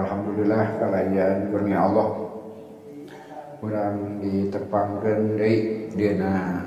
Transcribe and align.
Alhamdulillah 0.00 0.80
kalian 0.80 1.52
kurnia 1.52 1.84
Allah. 1.84 2.08
Kurang 3.60 4.24
ditepangkan 4.24 5.36
deui 5.36 5.92
dina 5.92 6.64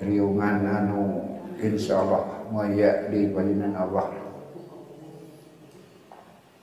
riungan 0.00 0.64
anu 0.64 1.20
insyaallah 1.60 2.48
moya 2.48 3.12
di 3.12 3.28
pajinan 3.28 3.76
Allah. 3.76 4.08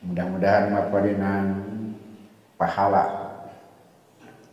Mudah-mudahan 0.01 0.73
mapadinan 0.73 1.45
pahala. 2.57 3.21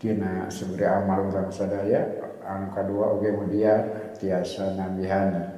Tina 0.01 0.49
seberi 0.49 0.85
amal 0.85 1.29
orang 1.29 1.53
sadaya 1.53 2.05
anu 2.45 2.73
kedua 2.73 3.17
oge 3.17 3.33
mudia 3.37 3.85
tiasa 4.17 4.77
nambihan 4.77 5.49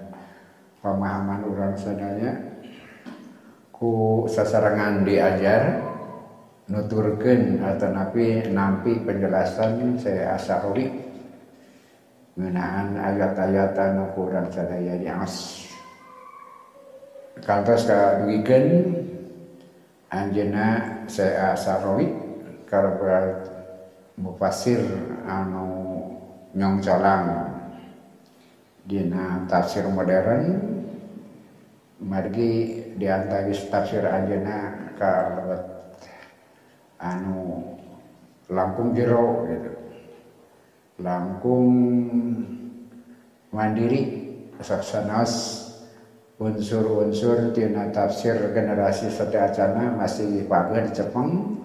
pemahaman 0.79 1.47
orang 1.51 1.75
sadaya. 1.75 2.31
Ku 3.75 4.23
sasarangan 4.31 5.03
diajar 5.03 5.82
nuturken 6.71 7.59
atau 7.63 7.91
napi 7.91 8.53
nampi 8.53 9.03
penjelasan 9.03 9.99
saya 9.99 10.39
asawi 10.39 10.91
mengenaan 12.39 12.97
ayat-ayatan 12.97 14.09
ukuran 14.13 14.47
sadaya 14.49 14.95
di 14.97 15.09
as 15.11 15.67
kantos 17.43 17.85
kadugikan 17.85 18.95
anjena 20.09 21.01
saya 21.11 21.59
asawi 21.59 22.09
kalau 22.73 22.97
mufasir 24.17 24.81
anu 25.29 25.93
nyong 26.57 26.81
calang. 26.85 27.53
Dina 28.83 29.47
tafsir 29.47 29.87
modern. 29.87 30.73
Margi 32.03 32.83
di 32.99 33.07
antara 33.07 33.47
tafsir 33.47 34.03
anjena 34.03 34.91
ka 34.99 35.13
anu 37.03 37.67
langkung 38.47 38.95
jero 38.95 39.45
gitu. 39.51 39.71
Langkung 41.03 41.67
mandiri 43.51 44.31
saksanas 44.63 45.59
unsur-unsur 46.39 47.51
tina 47.51 47.91
tafsir 47.91 48.39
generasi 48.55 49.11
seteacana 49.11 49.99
masih 49.99 50.47
pagar 50.47 50.87
Jepang. 50.95 51.59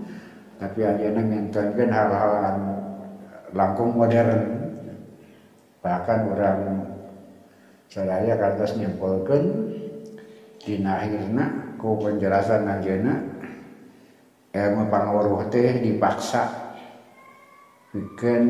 Tapi 0.58 0.81
anjena 0.81 1.21
ngentonkeun 1.21 1.93
hal-hal 1.93 2.33
anu 2.41 2.73
langkung 3.53 3.93
modern. 3.93 4.58
Bahkan 5.85 6.19
orang 6.33 6.59
saya 7.88 8.33
kantos 8.35 8.73
nyimpulkan 8.75 9.43
dina 10.65 10.99
akhirna 10.99 11.77
ku 11.77 11.95
penjelasan 12.02 12.65
anjeuna 12.67 13.36
ilmu 14.58 14.89
pangawaruh 14.89 15.53
teh 15.53 15.77
dipaksa. 15.86 16.66
Bikin 17.88 18.44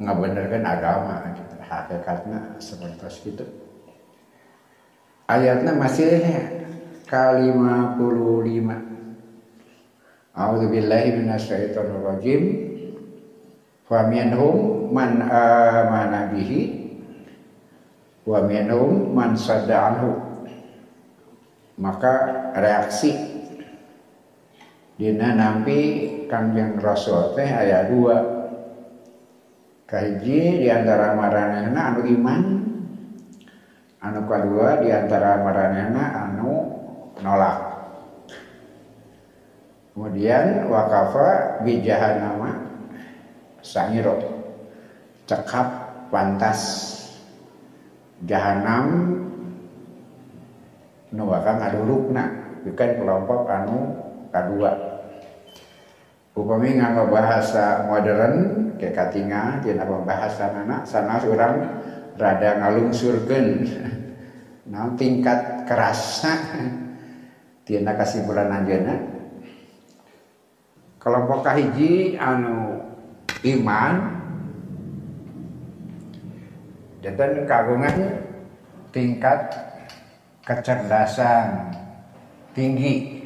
ngabenerkan 0.00 0.64
agama 0.64 1.28
gitu 1.34 1.56
hakikatnya 1.60 2.56
seperti 2.56 3.34
itu 3.34 3.44
ayatnya 5.28 5.76
masih 5.76 6.22
kalima 7.10 7.98
puluh 7.98 8.40
lima. 8.46 8.80
A'udzubillahi 10.32 11.20
minasyaitonir 11.20 12.00
rajim 12.00 12.42
faminhum 13.84 14.88
man 14.88 15.20
amana 15.28 16.32
bihi 16.32 16.60
wa 18.24 18.40
minhum 18.48 19.12
man 19.12 19.36
sadda 19.36 19.76
anhu. 19.92 20.10
Maka 21.76 22.14
reaksi 22.56 23.12
dina 25.02 25.34
nampi 25.34 25.78
kangjeng 26.30 26.78
rasul 26.78 27.34
teh 27.34 27.50
aya 27.50 27.90
dua. 27.90 28.22
Kahiji 29.90 30.62
di 30.62 30.68
antara 30.70 31.18
maranehna 31.18 31.80
anu 31.90 32.00
iman. 32.06 32.42
Anu 33.98 34.20
kedua 34.30 34.78
di 34.78 34.94
antara 34.94 35.42
maranehna 35.42 36.04
anu 36.22 36.50
nolak. 37.18 37.58
Kemudian 39.90 40.70
wakafa 40.70 41.60
nama 41.66 42.50
sangiro. 43.58 44.22
Cekap 45.26 45.68
pantas. 46.14 46.62
Jahanam 48.22 49.18
nu 51.10 51.26
bakal 51.26 51.58
ngadulukna 51.58 52.24
bukan 52.62 52.90
kelompok 53.02 53.50
anu 53.50 53.78
kedua 54.30 54.72
upami 56.32 56.80
nganggo 56.80 57.12
bahasa 57.12 57.86
modern 57.88 58.34
kayak 58.80 58.96
katinga 58.96 59.60
tina 59.60 59.84
bahasa 59.84 60.48
nana 60.52 60.82
sana 60.84 61.20
orang 61.22 61.54
rada 62.16 62.50
ngalungsurkeun. 62.60 63.48
Nah 64.62 64.94
tingkat 64.94 65.66
kerasna 65.66 66.32
tina 67.66 67.92
kasimpulan 67.98 68.48
anjeuna 68.48 68.94
kelompok 71.02 71.42
kahiji 71.42 72.14
anu 72.14 72.78
iman. 73.42 74.22
Dan 77.02 77.42
kagungan 77.50 78.22
tingkat 78.94 79.50
kecerdasan 80.46 81.74
tinggi. 82.54 83.21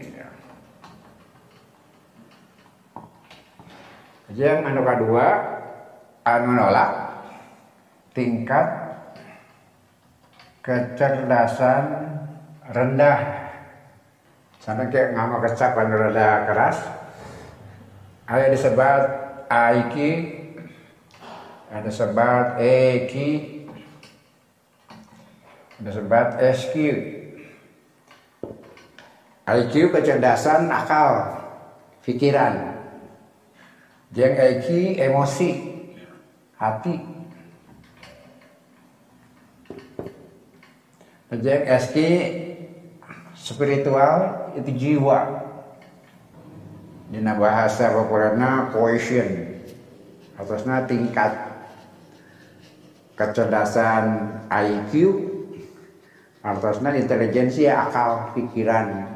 Yang 4.35 4.59
anu 4.67 4.81
kedua 4.83 5.27
anu 6.27 6.51
nolak 6.59 6.91
tingkat 8.11 8.67
kecerdasan 10.67 11.83
rendah. 12.75 13.21
Sana 14.59 14.91
kayak 14.91 15.15
ngama 15.15 15.39
kecap 15.47 15.79
anu 15.79 16.11
keras. 16.11 16.79
Ada 18.27 18.51
disebut 18.51 19.03
IQ, 19.47 19.95
ada 21.71 21.87
disebut 21.87 22.47
EQ, 22.59 23.15
disebut 25.79 26.29
SQ 26.41 26.75
IQ 29.47 29.75
kecerdasan 29.95 30.67
akal 30.73 31.11
pikiran 32.03 32.76
jeng 34.15 34.35
EQ 34.35 34.67
emosi. 35.01 35.51
Hati. 36.57 36.95
Jeng 41.37 41.63
SQ 41.67 41.97
spiritual 43.35 44.15
itu 44.59 44.71
jiwa. 44.75 45.21
Dina 47.07 47.39
bahasa 47.39 47.95
populerna 47.95 48.75
cohesion 48.75 49.57
atasnya 50.37 50.85
tingkat. 50.85 51.33
Kecerdasan 53.17 54.05
IQ 54.53 54.93
artosna 56.45 56.95
intelijensi 56.95 57.67
akal 57.67 58.37
pikiran. 58.37 59.09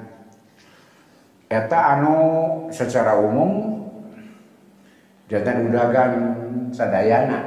Eta 1.46 1.98
anu 1.98 2.16
secara 2.72 3.20
umum 3.20 3.79
jantan 5.31 5.71
udagan 5.71 6.11
sadayana 6.75 7.38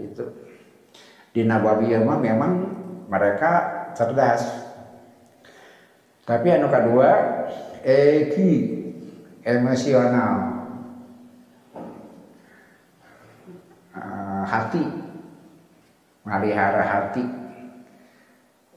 itu. 0.00 0.24
Di 1.36 1.44
Nabawiyah 1.44 2.00
mah 2.02 2.18
memang 2.18 2.52
mereka 3.06 3.52
cerdas. 3.92 4.42
Tapi 6.24 6.48
anu 6.48 6.72
kedua 6.72 7.10
eki 7.84 8.52
emosional. 9.44 10.56
Uh, 13.92 14.44
hati. 14.48 14.84
Melihara 16.24 16.84
hati. 16.84 17.24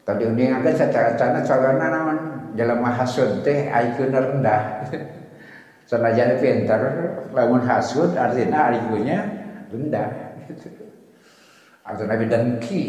Tadi 0.01 0.23
akan 0.27 0.73
secara 0.75 1.13
cana 1.15 1.39
calona 1.43 1.87
naon? 1.87 2.19
Jalan 2.55 2.83
hasud 2.83 3.47
teh 3.47 3.71
IQ 3.71 4.11
rendah 4.11 4.91
jadi 5.99 6.39
pintar 6.39 6.79
lamun 7.35 7.67
hasud 7.67 8.15
artinya 8.15 8.71
IQ-nya 8.71 9.19
rendah. 9.67 10.09
Atau 11.83 12.07
nabi 12.07 12.31
dengki 12.31 12.83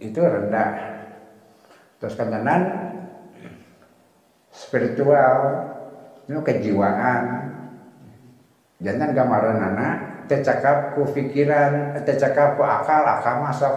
itu 0.00 0.20
rendah. 0.24 1.04
Terus 2.00 2.16
kangenan 2.16 2.62
spiritual 4.48 5.36
itu 6.24 6.40
kejiwaan. 6.40 7.52
Jangan 8.80 9.12
gambaran 9.12 9.60
anak 9.60 9.94
tecakap 10.24 10.96
ku 10.96 11.04
pikiran 11.12 12.00
tecakap 12.08 12.56
ku 12.56 12.64
akal 12.64 13.04
akal 13.04 13.44
masuk. 13.44 13.76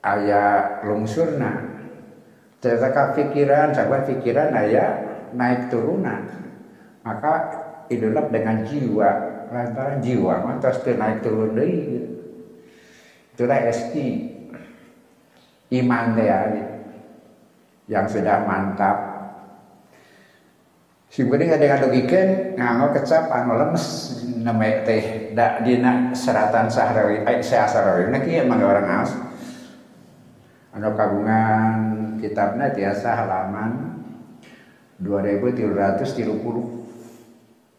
Ayah 0.00 0.80
lungsurna. 0.88 1.76
Ternyata 2.64 3.12
pikiran 3.12 3.76
sahabat 3.76 4.08
pikiran 4.08 4.56
ayah 4.56 4.88
naik 5.36 5.68
turunan 5.68 6.45
maka 7.06 7.34
idolap 7.86 8.34
dengan 8.34 8.66
jiwa 8.66 9.10
lantaran 9.46 10.02
jiwa 10.02 10.42
mah 10.42 10.58
terus 10.58 10.82
naik 10.82 11.22
turun 11.22 11.54
gitu. 11.54 12.02
itulah 13.38 13.62
SQ 13.70 13.94
iman 15.70 16.18
ya 16.18 16.40
yang 17.86 18.06
sudah 18.10 18.42
mantap. 18.42 18.98
Sibuknya 21.06 21.54
nggak 21.54 21.62
dengan 21.62 21.80
logikan 21.86 22.28
nganggo 22.58 22.86
kecap 22.98 23.30
anu 23.30 23.54
lemes 23.56 23.86
nama 24.42 24.84
teh 24.84 25.32
dak 25.32 25.62
dina 25.64 26.12
seratan 26.12 26.66
sahrawi 26.68 27.24
eh 27.24 27.40
sahrawi 27.40 28.10
nah 28.10 28.20
kieu 28.20 28.44
mangga 28.44 28.66
orang 28.68 29.00
aus 29.00 29.16
anu 30.76 30.92
kagungan 30.92 31.72
kitabnya 32.20 32.68
tiasa 32.74 33.16
halaman 33.16 34.02
2330 35.00 36.85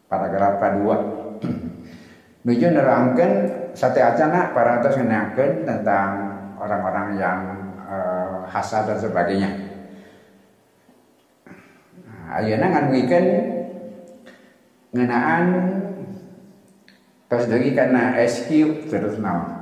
paragraf 0.08 0.58
kedua. 0.58 0.96
Nuju 2.48 2.66
nerangkan 2.72 3.32
sate 3.76 4.00
acana 4.00 4.56
para 4.56 4.80
atas 4.80 4.96
ngenakeun 4.96 5.68
tentang 5.68 6.10
orang-orang 6.56 7.08
yang 7.20 7.40
uh, 7.84 8.48
hasad 8.48 8.88
dan 8.88 8.98
sebagainya. 8.98 9.50
Nah, 12.08 12.40
ayeuna 12.40 12.66
nganwikeun 12.72 13.26
ngenaan 14.96 15.46
terus 17.28 17.44
lagi 17.52 17.76
karena 17.76 18.16
SQ 18.24 18.48
terus 18.88 19.20
naon 19.20 19.58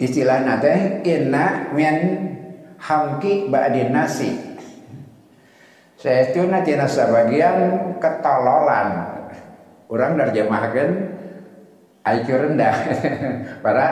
istilah 0.00 0.44
nate 0.44 1.04
inna 1.04 1.72
min 1.76 1.96
hamki 2.80 3.52
ba'din 3.52 3.92
nasi 3.92 4.55
saya 5.96 6.28
itu 6.28 6.44
nanti 6.44 6.76
sebagian 6.76 7.56
ketololan. 7.96 9.16
Orang 9.88 10.20
nerjemahkan 10.20 10.88
IQ 12.04 12.26
rendah 12.28 12.76
para 13.64 13.84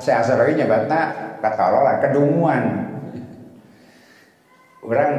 saya 0.00 0.24
asal 0.24 0.40
nyebutnya 0.40 1.00
ketololan 1.44 1.96
kedunguan. 2.00 2.64
Orang 4.82 5.12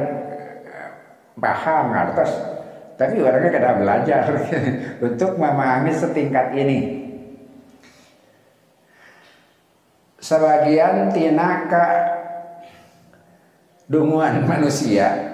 eh, 0.66 0.90
paham 1.38 1.84
ngertos 1.94 2.32
tapi 2.98 3.22
orangnya 3.22 3.50
kada 3.54 3.70
belajar. 3.78 4.22
Untuk 5.06 5.38
memahami 5.38 5.92
setingkat 5.94 6.54
ini. 6.58 6.78
Sebagian 10.18 11.12
tinaka 11.12 12.16
dunguan 13.84 14.48
manusia 14.48 15.33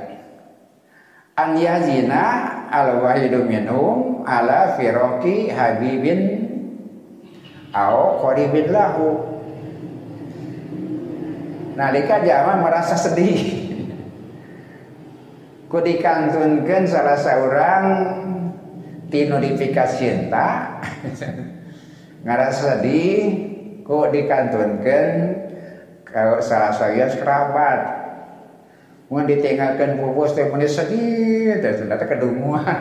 an 1.41 1.57
yazina 1.57 2.25
al 2.69 3.01
wahidu 3.01 3.49
minhum 3.49 4.21
ala 4.29 4.77
firoki 4.77 5.49
habibin 5.49 6.45
au 7.73 8.21
qaribin 8.21 8.69
lahu. 8.69 9.09
Nalika 11.81 12.21
jama 12.21 12.61
merasa 12.61 12.99
sedih. 12.99 13.41
Ku 15.71 15.79
dikantunkeun 15.81 16.85
salah 16.85 17.17
seorang 17.17 17.85
ti 19.11 19.27
notifikasi 19.27 19.99
cinta 19.99 20.79
ngarasa 22.25 22.79
sedih 22.79 23.19
kok 23.83 24.15
dikantunkan 24.15 25.07
kalau 26.07 26.39
salah 26.39 26.71
saya 26.71 27.11
kerabat 27.11 28.00
mau 29.11 29.27
ditinggalkan 29.27 29.99
pupus 29.99 30.39
teh 30.39 30.47
sedih 30.71 31.59
terus 31.59 31.83
ternyata 31.83 32.07
kedunguan. 32.07 32.63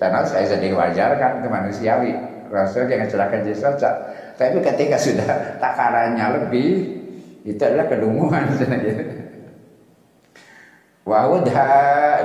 Sana 0.00 0.24
saya 0.24 0.48
sedih 0.48 0.72
wajar 0.72 1.20
kan 1.20 1.44
itu 1.44 1.48
manusiawi. 1.52 2.12
Rasul 2.48 2.88
jangan 2.88 3.10
celaka 3.10 3.44
Yesus 3.44 3.76
tapi 4.36 4.60
ketika 4.64 4.96
sudah 4.96 5.60
takarannya 5.60 6.26
lebih 6.40 6.70
itu 7.44 7.60
adalah 7.60 7.88
kedunguan. 7.88 8.48
Wahudha 11.08 11.68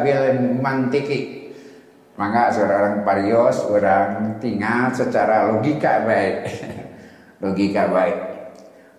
bil 0.02 0.58
mantiki. 0.60 1.40
Maka 2.20 2.54
seorang 2.54 3.02
parios 3.02 3.66
orang 3.66 4.38
tinggal 4.38 4.94
secara 4.94 5.50
logika 5.52 6.06
baik. 6.06 6.38
Logika 7.44 7.90
baik. 7.90 8.18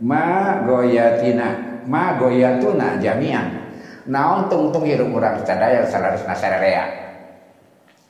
Ma 0.02 0.58
goyatina 0.66 1.61
ma 1.86 2.18
goyatuna 2.18 2.98
jamian 2.98 3.62
naon 4.06 4.50
tungtung 4.50 4.82
hirup 4.82 5.10
orang 5.14 5.42
sadaya 5.46 5.86
salarusna 5.86 6.34
sararea? 6.34 6.84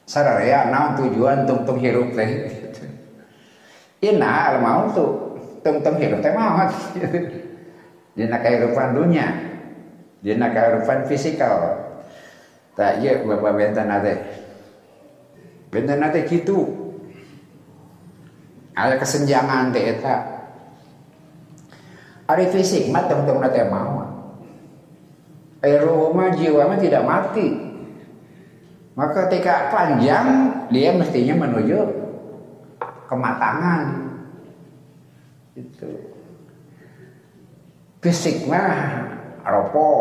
Sararea 0.08 0.72
naon 0.72 0.96
tujuan 0.98 1.44
tungtung 1.44 1.78
hirup 1.80 2.16
teh? 2.16 2.30
Ina 4.08 4.52
al 4.52 4.56
mau 4.60 4.88
tuh 4.90 5.38
tungtung 5.60 6.00
hirup 6.00 6.24
teh 6.24 6.32
maot 6.32 6.70
dina 8.16 8.38
kehidupan 8.40 8.96
dunia. 8.96 9.28
Dina 10.22 10.54
kehidupan 10.54 11.10
fisikal. 11.10 11.82
Tak 12.72 13.04
iya 13.04 13.20
bapak 13.20 13.52
bentan 13.52 13.92
teh 14.00 14.16
Benda 15.72 15.96
nate 15.96 16.28
gitu. 16.28 16.68
Ada 18.76 19.00
kesenjangan 19.00 19.72
teh 19.72 19.96
eta. 19.96 20.41
Ari 22.30 22.46
fisik 22.54 22.90
mah 22.92 23.06
nate 23.08 23.62
mau. 23.66 24.02
Roh 25.62 26.10
mah 26.14 26.30
jiwa 26.34 26.66
mah 26.66 26.78
tidak 26.78 27.06
mati. 27.06 27.48
Maka 28.92 29.26
ketika 29.26 29.72
panjang 29.72 30.26
dia 30.68 30.92
mestinya 30.92 31.46
menuju 31.46 31.78
kematangan. 33.08 33.84
Itu. 35.56 35.90
Fisik 38.02 38.50
mah 38.50 39.06
ropoh. 39.46 39.98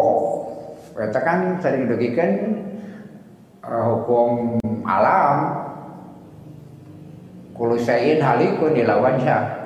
Kita 0.91 1.21
kan 1.23 1.57
sering 1.63 1.87
dirugikan 1.87 2.29
uh, 3.63 3.95
hukum 3.95 4.59
alam 4.83 5.61
Kulu 7.61 7.77
sayin 7.77 8.17
halikun 8.17 8.73
ilawan 8.73 9.21
syah. 9.21 9.60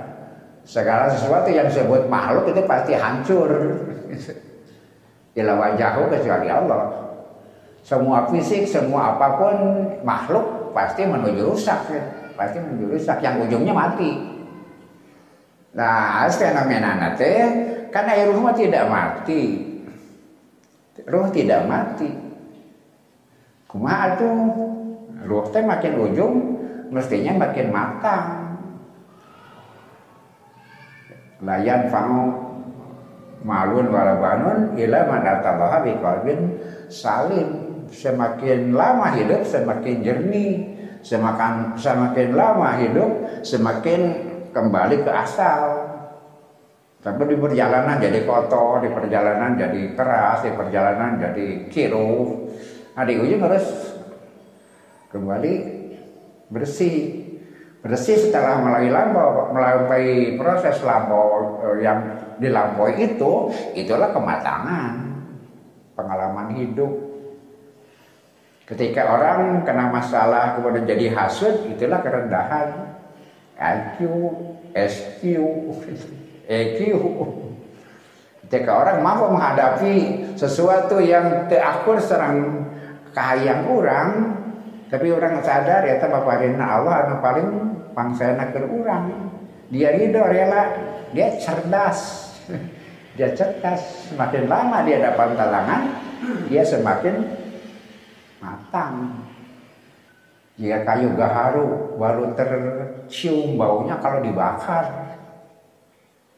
Segala 0.65 1.13
sesuatu 1.13 1.45
yang 1.53 1.69
disebut 1.69 2.09
makhluk 2.09 2.49
itu 2.49 2.61
pasti 2.65 2.97
hancur. 2.97 3.49
Ilawan 5.37 5.77
jahu 5.77 6.09
kecuali 6.09 6.49
Allah. 6.49 6.89
Semua 7.85 8.25
fisik, 8.33 8.65
semua 8.65 9.13
apa 9.13 9.37
pun 9.37 9.55
makhluk 10.01 10.73
pasti 10.73 11.05
menuju 11.05 11.53
rusak. 11.53 11.85
Ya. 11.93 12.01
Pasti 12.33 12.57
menuju 12.57 12.97
rusak. 12.97 13.21
Yang 13.21 13.45
ujungnya 13.45 13.77
mati. 13.77 14.11
Nah, 15.77 16.25
fenomena 16.33 16.97
nate 16.97 17.33
karena 17.93 18.25
ruh 18.25 18.41
mah 18.41 18.55
tidak 18.57 18.89
mati. 18.89 19.43
Ruh 21.05 21.29
tidak 21.29 21.61
mati. 21.69 22.09
Kumaha 23.69 24.17
tuh? 24.17 24.39
Ruh 25.29 25.45
teh 25.53 25.61
makin 25.61 25.93
ujung 25.99 26.33
mestinya 26.89 27.45
makin 27.45 27.69
matang 27.69 28.44
layan 31.45 31.87
fa'u 31.93 32.21
malun 33.45 33.87
walabanun 33.93 34.73
ila 34.75 34.99
manatallaha 35.05 35.85
biqalbin 35.85 36.39
salim. 36.89 37.49
Semakin 37.85 38.73
lama 38.73 39.13
hidup 39.13 39.45
semakin 39.45 40.01
jernih. 40.01 40.53
Semakin 41.05 41.77
semakin 41.77 42.33
lama 42.33 42.81
hidup 42.81 43.45
semakin 43.45 44.01
kembali 44.49 45.05
ke 45.05 45.11
asal. 45.13 45.85
Tapi 47.05 47.21
di 47.29 47.37
perjalanan 47.37 48.01
jadi 48.01 48.25
kotor, 48.25 48.81
di 48.81 48.89
perjalanan 48.89 49.53
jadi 49.53 49.93
keras, 49.93 50.41
di 50.41 50.51
perjalanan 50.57 51.21
jadi 51.21 51.69
kiru. 51.69 52.49
Nah 52.97 53.05
di 53.05 53.13
ujung 53.21 53.45
harus 53.45 53.93
kembali 55.13 55.53
bersih 56.49 57.24
bersih 57.85 58.17
setelah 58.17 58.57
melalui 58.65 58.89
lampau 58.89 59.53
melalui 59.53 60.33
proses 60.41 60.81
lampau 60.81 61.61
eh, 61.61 61.85
yang 61.85 62.01
dilampaui 62.41 62.97
itu 62.97 63.53
itulah 63.77 64.09
kematangan 64.09 65.05
pengalaman 65.93 66.49
hidup. 66.57 66.89
Ketika 68.65 69.05
orang 69.05 69.61
kena 69.61 69.93
masalah 69.93 70.57
kemudian 70.57 70.89
jadi 70.89 71.13
hasud 71.13 71.69
itulah 71.69 72.01
kerendahan. 72.01 72.97
IQ 73.55 74.03
SQ 74.75 75.21
EQ 76.59 76.79
ketika 78.45 78.71
orang 78.77 78.99
mampu 79.01 79.25
menghadapi 79.31 79.95
sesuatu 80.37 80.99
yang 81.01 81.47
terakur 81.47 81.97
serang 81.97 82.67
kahayang 83.15 83.65
orang 83.71 84.09
tapi 84.91 85.09
orang 85.09 85.41
sadar 85.41 85.81
ya 85.87 85.97
paparina 85.97 86.77
Allah 86.77 86.93
anu 87.07 87.15
paling 87.23 87.74
pangsana 87.95 88.51
ke 88.51 88.59
orang 88.59 89.31
dia 89.71 89.95
ridho 89.95 90.21
rela 90.21 90.75
dia 91.15 91.39
cerdas 91.39 92.29
dia 93.17 93.31
cerdas 93.31 94.11
semakin 94.11 94.45
lama 94.51 94.83
dia 94.83 94.99
dapat 94.99 95.33
talangan 95.33 95.81
dia 96.51 96.63
semakin 96.65 97.45
matang. 98.39 99.25
Jika 100.55 100.87
kayu 100.87 101.11
gaharu 101.19 101.99
baru 101.99 102.31
tercium 102.37 103.59
baunya 103.59 103.99
kalau 103.99 104.23
dibakar. 104.23 104.85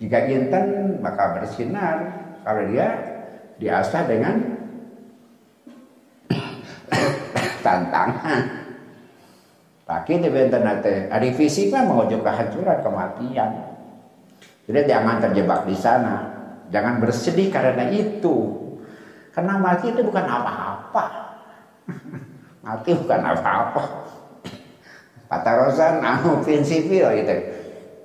Jika 0.02 0.26
inten 0.26 0.98
maka 1.02 1.38
bersinar. 1.38 1.98
Kalau 2.42 2.64
dia 2.72 2.88
diasah 3.62 4.04
dengan 4.08 4.36
tantangan. 7.66 8.57
Tapi 9.88 10.20
di 10.20 10.27
nanti, 10.27 11.08
ada 11.08 11.29
fisik 11.32 11.72
kan 11.72 11.88
mengujuk 11.88 12.20
kehancuran 12.20 12.84
kematian. 12.84 13.50
Jadi 14.67 14.84
jangan 14.84 15.24
terjebak 15.24 15.63
di 15.63 15.75
sana. 15.79 16.27
Jangan 16.67 17.00
bersedih 17.00 17.48
karena 17.48 17.88
itu. 17.88 18.67
Karena 19.32 19.56
mati 19.56 19.96
itu 19.96 20.03
bukan 20.03 20.27
apa-apa. 20.27 21.06
mati 22.67 22.91
bukan 23.00 23.22
apa-apa. 23.32 23.84
Patarosan 25.32 26.03
anu 26.03 26.44
prinsipil 26.44 27.08
gitu. 27.24 27.36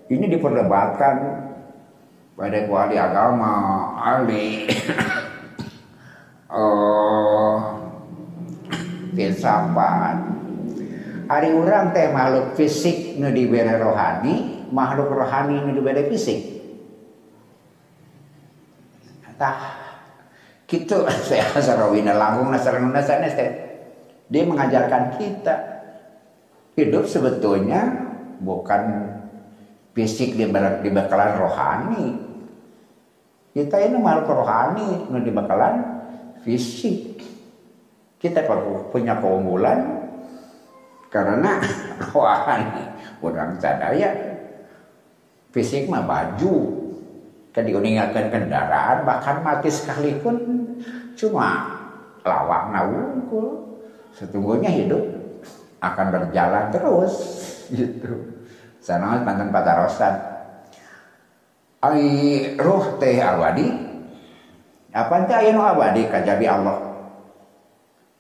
Ini 0.06 0.38
diperdebatkan 0.38 1.14
pada 2.38 2.58
kuali 2.70 2.94
agama, 2.94 3.54
ahli, 3.98 4.70
oh, 6.52 7.58
filsafat. 9.14 10.31
Hari 11.32 11.48
orang 11.56 11.96
teh 11.96 12.12
makhluk 12.12 12.60
fisik 12.60 13.16
nu 13.16 13.32
diberi 13.32 13.72
rohani, 13.80 14.68
makhluk 14.68 15.16
rohani 15.16 15.64
nu 15.64 15.72
diberi 15.72 16.04
fisik. 16.12 16.60
Tah, 19.40 19.80
gitu 20.68 21.08
saya 21.32 21.56
sarawina 21.56 22.12
langgung 22.12 22.52
nasarana 22.52 23.00
sanes 23.00 23.32
teh. 23.32 23.48
Dia 24.28 24.44
mengajarkan 24.44 25.16
kita 25.16 25.56
hidup 26.76 27.08
sebetulnya 27.08 27.80
bukan 28.36 29.08
fisik 29.96 30.36
di, 30.36 30.44
di 30.44 30.90
bakalan 30.92 31.32
rohani. 31.40 32.04
Kita 33.56 33.80
ini 33.80 33.96
makhluk 33.96 34.36
rohani, 34.36 35.08
nu 35.08 35.16
di 35.24 35.32
bakalan 35.32 35.80
fisik. 36.44 37.24
Kita 38.20 38.44
punya 38.92 39.16
keunggulan 39.16 40.01
karena 41.12 41.61
rohani 42.11 42.88
orang 43.21 43.61
sadaya 43.61 44.11
fisik 45.52 45.87
mah 45.87 46.02
baju. 46.09 46.81
Kan 47.52 47.69
diuningakan 47.69 48.33
kendaraan 48.33 49.04
bahkan 49.04 49.45
mati 49.45 49.69
sekalipun 49.69 50.40
cuma 51.12 51.69
lawak 52.25 52.73
nawungkul. 52.73 53.76
Setungguhnya 54.16 54.73
hidup 54.73 55.04
akan 55.85 56.07
berjalan 56.09 56.73
terus 56.73 57.12
gitu. 57.76 58.40
Sana 58.81 59.21
mantan 59.21 59.52
patarosan 59.52 60.33
ai 61.83 62.07
roh 62.57 62.97
teh 63.02 63.19
abadi 63.19 63.66
apa 64.95 65.14
teh 65.26 65.35
aya 65.35 65.54
abadi 65.59 66.07
kajabi 66.07 66.47
Allah 66.47 66.91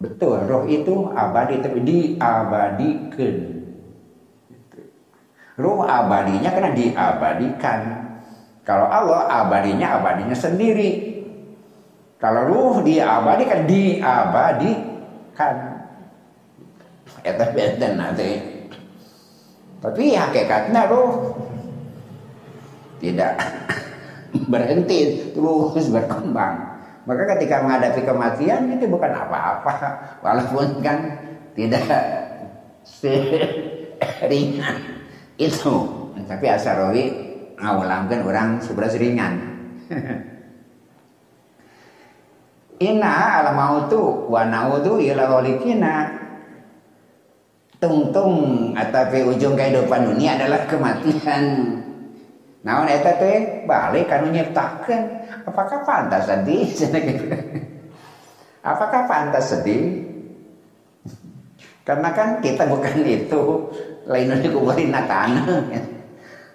betul 0.02 0.42
roh 0.50 0.66
itu 0.66 1.06
abadi 1.14 1.62
tapi 1.62 1.78
diabadikan 1.86 3.36
roh 5.62 5.86
abadinya 5.86 6.50
karena 6.50 6.74
diabadikan 6.74 8.02
kalau 8.62 8.86
Allah 8.86 9.26
abadinya 9.26 9.98
abadinya 9.98 10.38
sendiri. 10.38 11.10
Kalau 12.22 12.46
ruh 12.46 12.86
dia 12.86 13.18
abadi 13.18 13.42
kan 13.42 13.66
diabadikan. 13.66 15.54
Eta 17.26 17.50
benten 17.50 17.98
nanti. 17.98 18.38
Tapi 19.82 20.14
hakikatnya 20.14 20.86
ruh 20.86 21.34
tidak 23.02 23.34
berhenti 24.52 25.34
terus 25.34 25.90
berkembang. 25.90 26.71
Maka 27.02 27.22
ketika 27.34 27.66
menghadapi 27.66 28.06
kematian 28.06 28.78
itu 28.78 28.86
bukan 28.86 29.10
apa-apa, 29.10 29.74
walaupun 30.24 30.78
kan 30.80 30.98
tidak 31.58 31.82
seringan 32.86 34.78
itu. 35.38 35.74
Tapi 36.22 36.46
Asarowi 36.46 37.04
ngawulamkan 37.58 38.20
orang 38.26 38.48
sebelas 38.62 38.94
ringan 38.98 39.38
Inna 42.82 43.42
al 43.42 43.54
mautu 43.54 44.26
wa 44.26 44.42
naudu 44.42 44.98
ila 44.98 45.38
walikina 45.38 46.18
Tungtung 47.82 48.70
atau 48.78 49.10
ujung 49.34 49.58
kehidupan 49.58 50.14
dunia 50.14 50.38
adalah 50.38 50.70
kematian. 50.70 51.46
Naon 52.62 52.86
eta 52.86 53.18
teh 53.18 53.66
balik 53.66 54.06
kanu 54.06 54.30
nyiptakeun. 54.30 55.02
Apakah 55.50 55.82
pantas 55.82 56.30
sedih? 56.30 56.70
Apakah 58.70 59.10
pantas 59.10 59.50
sedih? 59.50 60.06
Karena 61.82 62.14
kan 62.14 62.38
kita 62.38 62.70
bukan 62.70 63.02
itu 63.18 63.42
lain 64.06 64.38
dikuburin 64.38 64.94
tanah. 64.94 65.46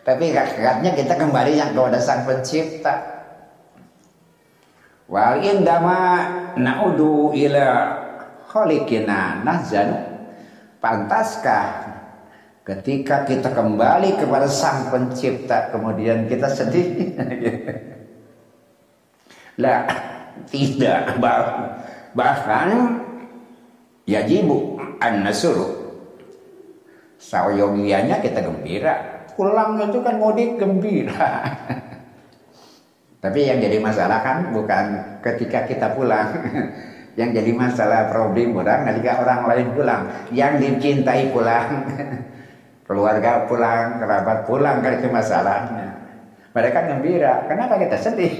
Tapi 0.08 0.32
kakaknya 0.32 0.96
kita 0.96 1.20
kembali 1.20 1.60
yang 1.60 1.76
kepada 1.76 2.00
sang 2.00 2.24
pencipta. 2.24 3.20
Wal 5.12 5.44
indama 5.44 6.00
na'udu 6.56 7.36
ila 7.36 7.68
khalikina 8.48 9.44
nazan 9.44 9.92
pantaskah 10.80 11.97
ketika 12.68 13.24
kita 13.24 13.56
kembali 13.56 14.20
kepada 14.20 14.52
sang 14.52 14.92
pencipta 14.92 15.72
kemudian 15.72 16.28
kita 16.28 16.52
sedih 16.52 17.08
lah 19.64 19.88
tidak 20.52 21.16
bahkan 22.12 23.00
yajibu 24.04 24.76
an 25.00 25.24
nasuru 25.24 25.96
sayogianya 27.16 28.20
kita 28.20 28.44
gembira 28.44 29.18
pulang 29.38 29.78
itu 29.78 30.02
kan 30.02 30.18
mudik 30.18 30.58
gembira. 30.58 31.46
Tapi 33.24 33.40
yang 33.46 33.62
jadi 33.62 33.78
masalah 33.78 34.20
kan 34.26 34.38
bukan 34.50 34.86
ketika 35.22 35.70
kita 35.70 35.94
pulang. 35.94 36.42
yang 37.20 37.34
jadi 37.34 37.50
masalah 37.54 38.14
problem 38.14 38.58
orang 38.58 38.90
ketika 38.90 39.22
orang 39.22 39.42
lain 39.46 39.68
pulang. 39.78 40.02
Yang 40.34 40.54
dicintai 40.66 41.30
pulang. 41.30 41.70
Keluarga 42.88 43.44
pulang, 43.52 44.00
kerabat 44.00 44.48
pulang 44.48 44.80
kan 44.80 44.96
itu 44.96 45.12
masalahnya. 45.12 46.08
Mereka 46.56 46.80
gembira. 46.88 47.44
Kenapa 47.52 47.76
kita 47.76 48.00
sedih? 48.00 48.34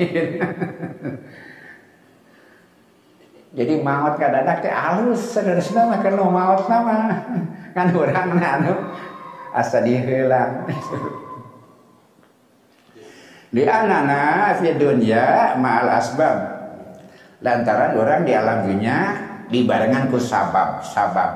Jadi 3.58 3.82
maut 3.82 4.22
kadang-kadang 4.22 4.62
teh 4.62 4.70
halus 4.70 5.34
sederhana 5.34 5.98
kalau 6.06 6.30
maut 6.30 6.70
nama 6.70 7.26
kan 7.74 7.90
orang 7.90 8.38
anu 8.38 8.94
asa 9.50 9.82
dihilang 9.82 10.62
di 13.56 13.66
anana 13.66 14.54
fi 14.62 14.78
dunya 14.78 15.58
ma'al 15.58 15.90
asbab 15.90 16.38
lantaran 17.42 17.98
orang 17.98 18.30
di 18.30 18.38
alam 18.38 18.70
dunia 18.70 18.98
dibarengan 19.50 20.14
ku 20.14 20.22
sabab 20.22 20.86
sabab 20.86 21.34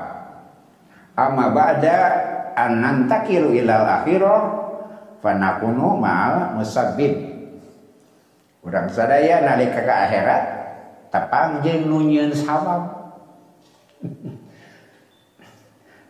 amma 1.18 1.50
ba'da 1.50 1.98
an 2.56 2.80
nantakilu 2.80 3.52
ilal 3.56 3.84
akhirah 3.84 4.40
fanakunu 5.22 5.98
ma'al 5.98 6.58
musabbib. 6.58 7.32
Urang 8.62 8.86
sadaya 8.86 9.42
nalika 9.42 9.82
ka 9.82 9.94
akhirat 10.06 10.42
tepang 11.10 11.60
jeung 11.66 11.90
nu 11.90 11.98
sabab. 12.34 12.82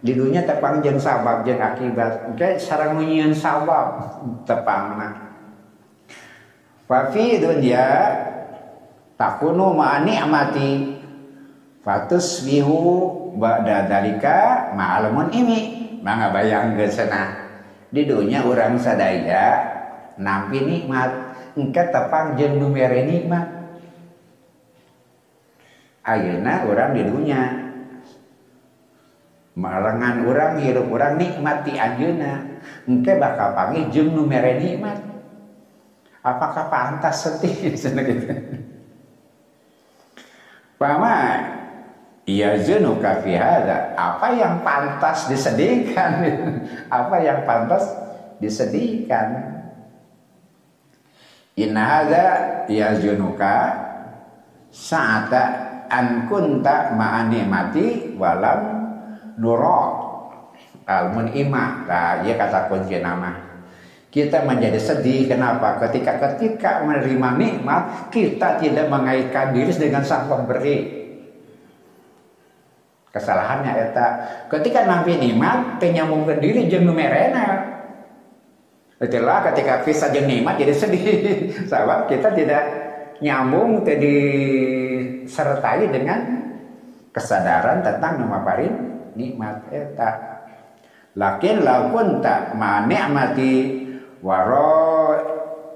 Di 0.02 0.18
dunia 0.18 0.42
tepang 0.42 0.82
jeng 0.82 0.99
sabab 0.99 1.46
jeng 1.46 1.62
akibat. 1.62 2.34
Oke 2.34 2.58
sarang 2.58 2.99
nunyian 2.99 3.30
sabab 3.30 4.18
tepang 4.42 4.99
nah 4.99 5.32
Fafi 6.92 7.40
dunia 7.40 7.87
takunu 9.16 9.72
ma'ani 9.72 10.12
amati 10.18 10.70
fatus 11.80 12.44
bihu 12.44 13.08
ba'da 13.38 13.88
dalika 13.88 14.68
ma'alamun 14.76 15.32
ini 15.32 15.61
mangga 16.02 16.35
bayang 16.35 16.75
gesena 16.75 17.30
di 17.88 18.02
dunia 18.04 18.42
orang 18.42 18.76
sadaya 18.76 19.44
nampi 20.18 20.61
nikmat. 20.66 21.30
Engke 21.52 21.85
tepang 21.92 22.35
jeng 22.40 22.56
numere 22.56 23.04
nikmat. 23.04 23.47
Ayeuna 26.02 26.66
orang 26.66 26.90
di 26.97 27.02
dunia 27.06 27.42
marangan 29.52 30.25
orang 30.25 30.64
hidup 30.64 30.88
orang 30.88 31.21
nikmati 31.21 31.76
anjuna 31.76 32.56
engke 32.88 33.21
bakal 33.21 33.52
panggil 33.52 33.87
jeung 33.92 34.11
nu 34.16 34.25
mere 34.26 34.59
nikmat. 34.59 34.99
Apakah 36.23 36.71
pantas 36.71 37.26
sedih? 37.26 37.75
Gitu. 37.75 38.30
Pama 40.78 41.14
Ya 42.22 42.54
zunuka 42.54 43.18
fi 43.26 43.34
Apa 43.34 44.30
yang 44.38 44.62
pantas 44.62 45.26
disedihkan? 45.26 46.22
apa 47.02 47.16
yang 47.18 47.42
pantas 47.42 47.82
disedihkan? 48.38 49.58
Hadza 51.58 52.26
ya 52.70 52.94
zunuka 52.94 53.74
sa'ata 54.70 55.44
an 55.90 56.30
kunta 56.30 56.96
ma'ani 56.96 57.44
mati 57.44 58.14
walam 58.14 58.60
nurok 59.36 59.90
al 60.86 61.10
munima. 61.10 61.84
Nah, 61.90 62.22
ia 62.22 62.38
kata 62.38 62.70
kunci 62.70 63.02
nama. 63.02 63.50
Kita 64.12 64.44
menjadi 64.46 64.78
sedih 64.78 65.26
kenapa? 65.26 65.80
Ketika 65.82 66.22
ketika 66.22 66.86
menerima 66.86 67.28
nikmat 67.34 68.12
kita 68.14 68.62
tidak 68.62 68.86
mengaitkan 68.86 69.50
diri 69.56 69.74
dengan 69.74 70.06
sang 70.06 70.30
pemberi. 70.30 71.01
Kesalahannya 73.12 73.92
eta 73.92 74.07
ketika 74.49 74.88
nampi 74.88 75.21
nikmat 75.21 75.76
ke 75.76 75.92
diri 76.40 76.64
jeung 76.64 76.88
numerena. 76.88 77.61
Itulah 78.97 79.45
ketika 79.52 79.85
bisa 79.85 80.09
jeung 80.16 80.25
nikmat 80.25 80.57
jadi 80.57 80.73
sedih. 80.73 81.07
Sebab 81.71 82.09
kita 82.09 82.33
tidak 82.33 82.64
nyambung 83.21 83.85
tidak 83.85 84.00
disertai 84.00 85.92
dengan 85.92 86.21
kesadaran 87.12 87.85
tentang 87.85 88.25
nama 88.25 88.40
parin 88.40 88.73
nikmat 89.12 89.69
eta. 89.69 90.11
Lakin 91.12 91.61
laukun 91.61 92.25
tak 92.25 92.57
ma 92.57 92.88
ni'mati 92.88 93.85
waro 94.25 95.21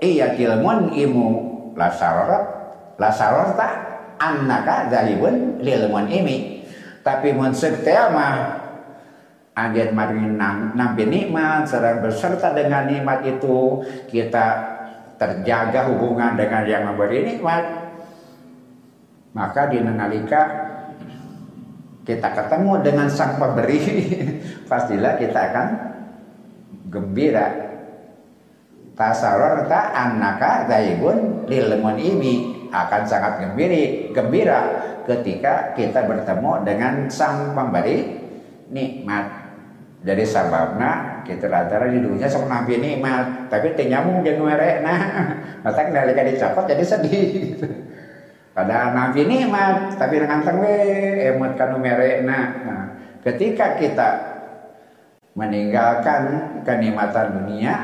iya 0.01 0.33
kilmun 0.33 0.97
imu 0.97 1.29
la 1.77 1.93
sarorot 1.93 2.45
la 2.97 3.13
sarorta 3.13 3.69
annaka 4.17 4.89
zalibun 4.89 5.61
lilmun 5.61 6.09
imi 6.09 6.56
tapi 7.07 7.31
mun 7.31 7.55
setel 7.55 8.11
mah 8.11 8.67
Anjen 9.57 9.97
mari 9.97 10.21
nampi 10.77 11.09
nikmat 11.09 11.65
serang 11.65 12.05
berserta 12.05 12.53
dengan 12.53 12.85
nikmat 12.85 13.25
itu 13.25 13.81
kita 14.05 14.47
terjaga 15.17 15.89
hubungan 15.89 16.37
dengan 16.37 16.69
yang 16.69 16.85
memberi 16.93 17.25
nikmat. 17.25 17.65
Maka 19.33 19.73
di 19.73 19.81
nalika 19.81 20.43
kita 22.05 22.37
ketemu 22.37 22.85
dengan 22.85 23.09
sang 23.09 23.41
pemberi 23.41 23.81
pastilah 24.69 25.17
kita 25.17 25.41
akan 25.41 25.67
gembira. 26.93 27.49
Tasaror 28.93 29.65
ta 29.73 29.93
annaka 29.97 30.69
zaibun 30.69 31.49
lil 31.49 31.81
ini 31.97 32.56
akan 32.85 33.03
sangat 33.09 33.33
gembira 33.41 34.13
gembira 34.13 34.61
ketika 35.09 35.73
kita 35.73 36.05
bertemu 36.05 36.53
dengan 36.67 36.95
sang 37.09 37.57
pemberi 37.57 38.27
nikmat. 38.69 39.49
Jadi 40.07 40.23
sababna 40.23 41.25
kita 41.27 41.51
lantaran 41.51 41.91
di 41.91 41.99
dunia 42.05 42.29
sok 42.29 42.47
nabi 42.47 42.79
nikmat. 42.79 43.49
Tapi 43.49 43.75
nyambung 43.89 44.23
jeung 44.23 44.45
nah. 44.45 45.01
Mata 45.65 45.81
kendalika 45.83 46.23
dicopot 46.23 46.69
jadi 46.69 46.85
sedih. 46.85 47.59
Pada 48.57 48.93
nabi 48.93 49.25
nikmat 49.25 49.97
tapi 50.01 50.21
dengan 50.23 50.41
we 50.61 50.77
emot 51.33 51.61
kanu 51.61 51.77
nah 52.25 52.45
ketika 53.21 53.77
kita 53.77 54.11
meninggalkan 55.37 56.23
kenikmatan 56.65 57.43
dunia 57.43 57.75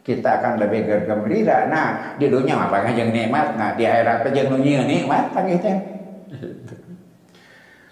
kita 0.00 0.40
akan 0.40 0.56
lebih 0.56 0.88
gembira. 1.04 1.68
Nah, 1.68 2.16
di 2.16 2.32
dunia 2.32 2.56
apa 2.56 2.88
yang 2.88 3.12
nikmat, 3.12 3.60
nah 3.60 3.76
di 3.76 3.84
akhirat 3.84 4.24
aja 4.24 4.42
dunia 4.48 4.88
nikmat? 4.88 5.28
Kan 5.36 5.44
gitu. 5.48 5.70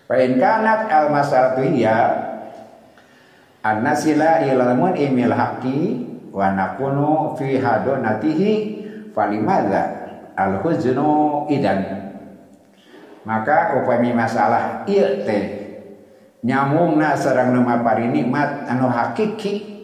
Fa 0.09 0.17
in 0.17 0.41
kanat 0.41 0.89
al 0.89 1.13
masalatu 1.13 1.69
hiya 1.69 2.17
annasila 3.61 4.41
ilal 4.41 4.73
imil 4.97 5.37
haqqi 5.37 5.81
wa 6.33 6.49
nakunu 6.57 7.37
fi 7.37 7.61
hadonatihi 7.61 8.53
falimadza 9.13 9.83
al 10.33 10.65
huznu 10.65 11.45
idan? 11.53 12.09
Maka 13.29 13.85
upami 13.85 14.17
masalah 14.17 14.89
ieu 14.89 15.29
teh. 15.29 15.61
Nyamungna 16.41 17.13
sareng 17.13 17.53
nama 17.53 17.85
pari 17.85 18.09
nikmat 18.09 18.65
anu 18.65 18.89
hakiki 18.89 19.78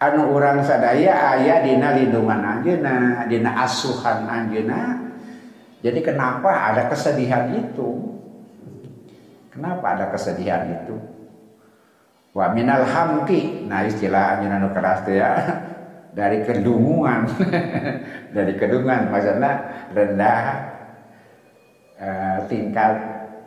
anu 0.00 0.32
orang 0.32 0.64
sadaya 0.64 1.36
ayah 1.36 1.60
dina 1.60 1.92
lindungan 1.92 2.40
anjena 2.40 3.28
dina 3.28 3.52
asuhan 3.68 4.24
anjena 4.24 5.10
jadi 5.80 6.00
kenapa 6.04 6.72
ada 6.72 6.92
kesedihan 6.92 7.48
itu? 7.56 8.20
Kenapa 9.48 9.96
ada 9.96 10.06
kesedihan 10.12 10.68
itu? 10.68 10.96
Wa 12.36 12.52
minal 12.52 12.84
hamki. 12.84 13.64
Nah 13.64 13.88
istilah 13.88 14.38
anjena 14.38 14.60
anu 14.60 14.76
keras 14.76 15.08
ya. 15.08 15.32
Dari 16.18 16.44
kedunguan. 16.44 17.24
Dari 18.36 18.52
kedungan 18.60 19.08
maksudnya 19.08 19.52
rendah 19.96 20.42
uh, 21.96 22.38
tingkat 22.44 22.92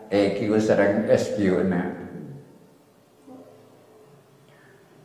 EQ 0.10 0.58
sering 0.58 1.10
SQ 1.10 1.38
nah 1.70 2.03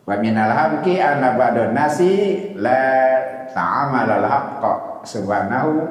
Wa 0.09 0.16
minal 0.16 0.49
hamki 0.49 0.97
anna 0.97 1.37
ba'da 1.37 1.68
nasi 1.77 2.57
la 2.57 3.21
ta'amala 3.53 4.25
al-haqqa 4.25 5.05
subhanahu 5.05 5.85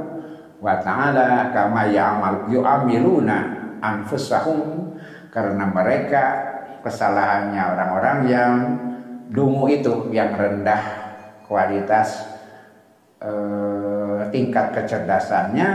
wa 0.57 0.81
ta'ala 0.81 1.53
kama 1.53 1.85
ya'mal 1.93 2.49
yu'amiluna 2.49 3.37
anfusahum 3.77 4.89
karena 5.29 5.69
mereka 5.69 6.23
kesalahannya 6.81 7.61
orang-orang 7.61 8.17
yang 8.25 8.53
dungu 9.29 9.69
itu 9.69 10.09
yang 10.09 10.33
rendah 10.33 10.81
kualitas 11.45 12.25
eh, 13.21 14.33
tingkat 14.33 14.73
kecerdasannya 14.81 15.69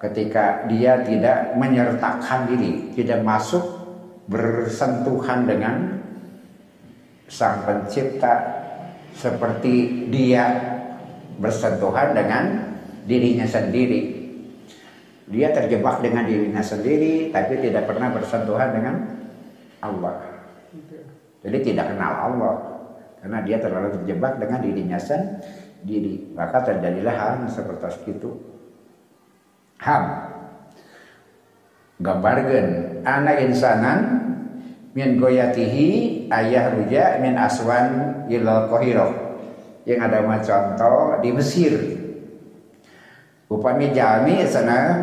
ketika 0.00 0.64
dia 0.64 1.04
tidak 1.04 1.60
menyertakan 1.60 2.48
diri 2.48 2.88
tidak 2.96 3.20
masuk 3.20 3.60
bersentuhan 4.32 5.44
dengan 5.44 6.01
sang 7.32 7.64
pencipta 7.64 8.60
seperti 9.16 10.04
dia 10.12 10.52
bersentuhan 11.40 12.12
dengan 12.12 12.76
dirinya 13.08 13.48
sendiri. 13.48 14.20
Dia 15.32 15.48
terjebak 15.56 16.04
dengan 16.04 16.28
dirinya 16.28 16.60
sendiri 16.60 17.32
tapi 17.32 17.56
tidak 17.64 17.88
pernah 17.88 18.12
bersentuhan 18.12 18.68
dengan 18.76 18.94
Allah. 19.80 20.44
Jadi 21.40 21.72
tidak 21.72 21.96
kenal 21.96 22.12
Allah 22.12 22.54
karena 23.24 23.38
dia 23.40 23.56
terlalu 23.56 23.88
terjebak 23.96 24.36
dengan 24.36 24.60
dirinya 24.60 24.98
sendiri. 25.00 26.36
Maka 26.36 26.68
terjadilah 26.68 27.16
hal 27.16 27.32
seperti 27.48 28.12
itu. 28.12 28.30
Ham 29.80 30.04
gambarkan 32.02 32.66
anak 33.06 33.36
insanan 33.46 33.98
min 34.92 35.16
goyatihi 35.16 35.88
ayah 36.28 36.72
ruja 36.76 37.16
min 37.20 37.36
aswan 37.36 38.24
ilal 38.28 38.68
kohiro 38.68 39.08
yang 39.88 40.04
ada 40.04 40.22
contoh 40.22 41.18
di 41.24 41.30
Mesir. 41.32 41.74
Upami 43.48 43.92
jami 43.92 44.44
sana 44.48 44.96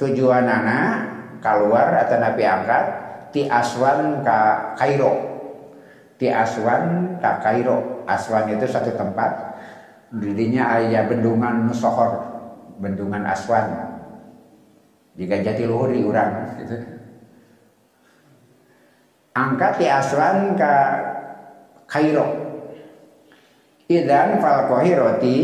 tujuan 0.00 0.46
anak 0.48 0.90
keluar 1.38 1.94
atau 2.06 2.18
nabi 2.18 2.42
angkat 2.42 2.84
ti 3.30 3.46
aswan 3.46 4.22
ka 4.24 4.72
Kairo. 4.78 5.12
Ti 6.18 6.30
aswan 6.30 7.18
ka 7.22 7.38
Kairo. 7.42 8.02
Aswan 8.04 8.50
itu 8.50 8.66
satu 8.66 8.92
tempat. 8.96 9.54
Dirinya 10.14 10.78
ayah 10.78 11.06
bendungan 11.06 11.70
sohor 11.74 12.22
bendungan 12.78 13.22
aswan. 13.26 13.70
Jika 15.14 15.42
jati 15.46 15.62
luhuri 15.62 16.02
orang 16.02 16.58
gitu 16.58 16.93
angkat 19.34 19.82
di 19.82 19.86
aswan 19.90 20.54
ke 20.54 20.74
Kairo 21.84 22.26
idan 23.90 24.40
fal 24.40 24.70
kohiroti 24.70 25.36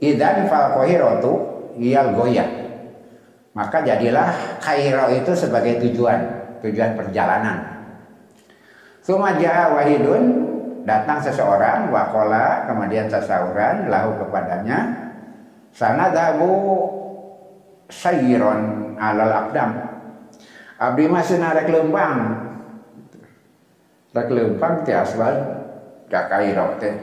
idan 0.00 0.48
fal 0.48 0.78
kohirotu 0.78 1.32
iyal 1.76 2.14
goya 2.14 2.46
maka 3.54 3.82
jadilah 3.82 4.58
Kairo 4.62 5.10
itu 5.12 5.30
sebagai 5.34 5.78
tujuan 5.78 6.44
tujuan 6.64 6.96
perjalanan. 6.96 7.86
Sumaja 9.04 9.76
wahidun 9.76 10.22
datang 10.88 11.20
seseorang 11.20 11.92
wakola 11.92 12.64
kemudian 12.64 13.04
sesauran 13.08 13.92
lahu 13.92 14.16
kepadanya 14.16 15.12
sana 15.72 16.08
dabu 16.08 16.52
sayron 17.92 18.94
alal 18.96 19.32
akdam 19.44 19.76
abdi 20.80 21.04
masih 21.04 21.36
narek 21.40 21.68
lembang 21.68 22.16
Lek 24.14 24.30
lempang 24.30 24.86
ti 24.86 24.94
aswad 24.94 25.34
ka 26.06 26.30
Kairo 26.30 26.78
teh. 26.78 26.94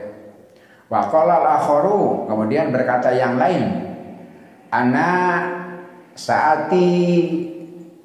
Wa 0.87 1.11
qala 1.11 1.43
al-akharu 1.43 2.23
kemudian 2.31 2.71
berkata 2.71 3.11
yang 3.11 3.35
lain, 3.35 3.83
ana 4.71 5.11
saati 6.15 6.87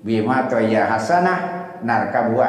bima 0.03 0.51
toya 0.51 0.91
hasanah 0.91 1.71
narkabua 1.87 2.49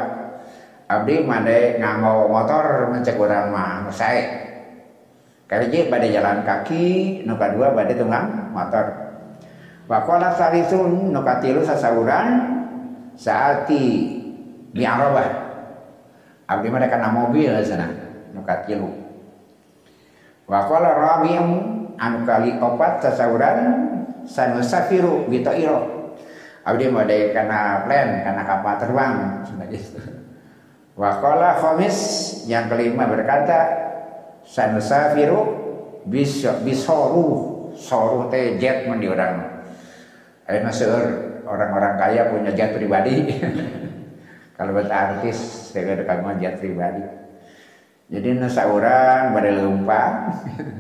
abdi 0.90 1.22
made 1.26 1.78
nganggo 1.78 2.26
motor 2.26 2.90
mencek 2.90 3.22
urang 3.22 3.54
mah 3.54 3.94
sae. 3.94 4.26
Kariji 5.46 5.94
pada 5.94 6.10
jalan 6.10 6.42
kaki 6.42 7.22
nu 7.24 7.38
kadua 7.38 7.72
pada 7.78 7.94
tunggang 7.94 8.50
motor. 8.50 8.86
Wa 9.86 10.02
qala 10.04 10.34
salisun 10.34 11.14
nu 11.14 11.22
katilu 11.22 11.62
sasauran 11.62 12.30
saati 13.14 13.86
di 14.74 14.84
Arabah 14.84 15.47
abdi 16.48 16.68
mah 16.72 16.88
kana 16.88 17.12
mobil 17.12 17.52
sana 17.64 17.92
nu 18.32 18.42
katilu 18.48 18.88
wa 20.48 20.64
qala 20.66 20.96
rabi'un 20.96 21.50
anu 22.00 22.18
kali 22.24 22.56
opat 22.58 23.04
sasauran 23.04 23.60
sanusafiru 24.24 25.28
bitairo 25.28 26.16
abdi 26.64 26.88
mode 26.88 27.36
karena 27.36 27.84
plan 27.84 28.24
karena 28.24 28.42
kapal 28.44 28.76
terbang 28.80 29.16
gitu. 29.72 30.00
Wakola 30.98 31.62
khomis 31.62 31.98
yang 32.50 32.74
kelima 32.74 33.06
berkata 33.06 33.70
sanusafiru 34.42 35.40
bis 36.10 36.42
bisoru 36.66 37.30
soru 37.78 38.34
teh 38.34 38.58
jet 38.58 38.90
mandi 38.90 39.06
orang. 39.06 39.62
Ayo 40.50 40.64
seur 40.74 41.04
orang-orang 41.46 42.02
kaya 42.02 42.34
punya 42.34 42.50
jet 42.56 42.74
pribadi. 42.74 43.30
Kalau 44.58 44.74
buat 44.74 44.90
artis 44.90 45.67
saya 45.78 46.02
kamu 46.02 46.42
jet 46.42 46.58
pribadi. 46.58 47.06
Jadi 48.10 48.40
nusa 48.40 48.66
orang 48.66 49.36
pada 49.36 49.52
lempang 49.52 50.16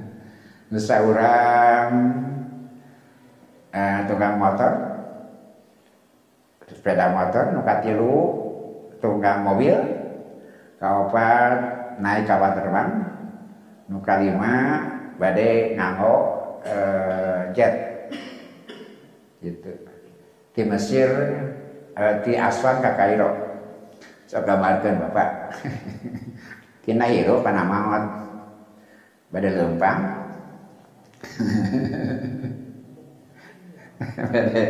nusa 0.73 0.95
orang 1.05 1.87
eh, 3.69 3.99
tukang 4.09 4.41
motor. 4.41 4.73
Sepeda 6.67 7.15
motor 7.15 7.55
nu 7.55 7.61
katilu 7.63 8.15
tunggang 8.99 9.45
mobil. 9.45 9.77
Kaopat 10.81 11.57
naik 12.01 12.25
kapal 12.25 12.57
terbang. 12.57 12.89
Nu 13.87 14.03
kalima 14.03 14.83
bade 15.15 15.79
nganggo 15.79 16.15
uh, 16.67 17.49
jet. 17.55 17.73
Gitu. 19.39 19.71
Di 20.51 20.61
Mesir 20.67 21.07
uh, 21.95 22.13
di 22.19 22.35
Aswan 22.35 22.83
ke 22.83 22.91
Kairo 22.99 23.46
sok 24.27 24.43
gambarkeun 24.43 24.99
Bapak. 24.99 25.27
Di 26.83 26.91
Nairo 26.95 27.39
Panama 27.43 27.99
bade 29.27 29.49
lempang. 29.51 29.99
Bade 34.31 34.63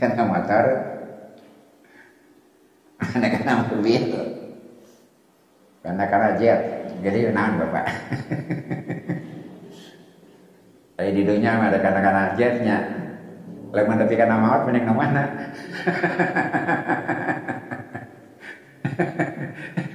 karena 0.00 0.22
motor. 0.26 0.64
Anak-anak 2.98 3.56
mobil. 3.70 4.04
Karena 5.84 6.04
karena 6.08 6.28
jet. 6.36 6.60
Jadi 7.04 7.28
nahan 7.28 7.60
bapak? 7.60 7.84
Tapi 10.94 11.10
di 11.10 11.26
dunia 11.26 11.58
ada 11.58 11.78
karena-karena 11.82 12.22
jetnya. 12.38 12.78
Lewat 13.74 14.06
tapi 14.06 14.14
karena 14.14 14.38
maut 14.38 14.62
mending 14.62 14.86
mana 14.86 15.34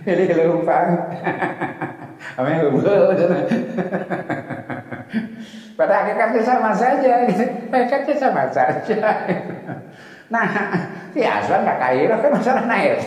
Jadi 0.09 0.33
lumpang. 0.33 0.89
Apa 2.33 2.47
yang 2.49 2.73
hubul 2.73 2.81
Pada 5.77 5.93
hakikatnya 6.01 6.41
sama 6.41 6.73
saja. 6.73 7.29
Hakikatnya 7.69 8.15
sama 8.17 8.43
saja. 8.49 8.97
Nah 10.33 10.45
si 11.13 11.21
Aswan 11.21 11.65
gak 11.65 11.77
kaya 11.81 12.13
kan 12.17 12.29
masalah 12.29 12.63
naik 12.69 13.01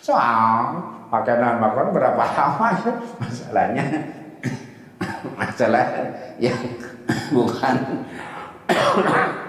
soal 0.00 0.80
makanan 1.12 1.60
makan 1.60 1.92
berapa 1.92 2.16
lama? 2.16 2.72
Masalahnya 3.20 3.84
masalah 5.36 5.84
yang 6.40 6.56
bukan 7.28 8.06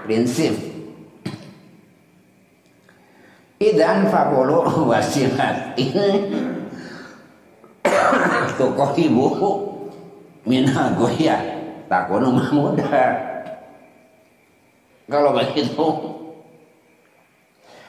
prinsip 0.04 0.77
idan 3.58 4.10
fabulu 4.10 4.88
wasilat. 4.90 5.78
Ini 5.78 6.10
tokoh 8.58 8.92
ibu 8.98 9.28
minha 10.48 10.94
goya. 10.98 11.38
Takunu 11.88 12.36
muda 12.52 13.00
kalau 15.08 15.32
begitu 15.32 15.88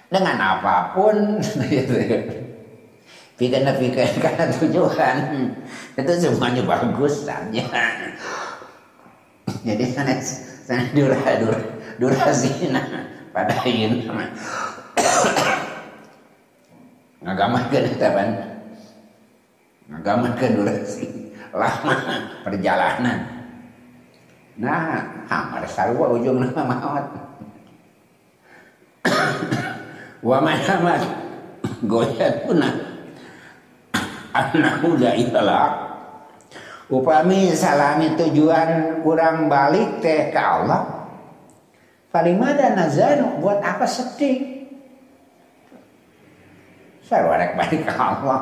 dengan 0.07 0.39
apa 0.39 0.95
pun 0.95 1.43
pikirnya 3.35 3.75
pikir 3.75 4.07
karena 4.23 4.47
tujuan. 4.55 5.17
Itu 5.99 6.13
semuanya 6.15 6.63
bagus 6.63 7.27
saja 7.27 7.67
jadi 9.65 9.85
sana 9.91 10.15
sana 10.65 10.85
dura 10.95 11.19
dura 11.41 11.61
durasi 11.99 12.71
nah 12.71 12.85
pada 13.35 13.55
ini 13.65 14.07
ngagamakan 17.23 17.85
taban 18.01 18.29
ngagamakan 19.89 20.51
durasi. 20.57 21.07
Lama 21.49 21.97
perjalanan. 22.45 23.19
Nah 24.61 25.01
hamar 25.31 25.65
sarwa 25.65 26.13
ujung 26.13 26.45
nama 26.45 26.61
maut 26.61 27.07
wa 30.19 30.39
mahamat 30.43 31.03
goyat 31.87 32.45
punah 32.45 32.75
annahu 34.35 34.99
la 34.99 35.15
ilah 35.15 35.73
upami 36.91 37.55
salami 37.55 38.13
tujuan 38.19 39.01
kurang 39.01 39.47
balik 39.49 40.05
teh 40.05 40.29
ke 40.29 40.41
Allah. 40.41 40.85
Falimada 42.13 42.75
nazanu 42.77 43.41
buat 43.41 43.61
apa 43.65 43.85
sedih 43.85 44.58
saya 47.09 47.25
balik 47.25 47.57
balik 47.57 47.81
ke 47.89 47.93
Allah 47.97 48.39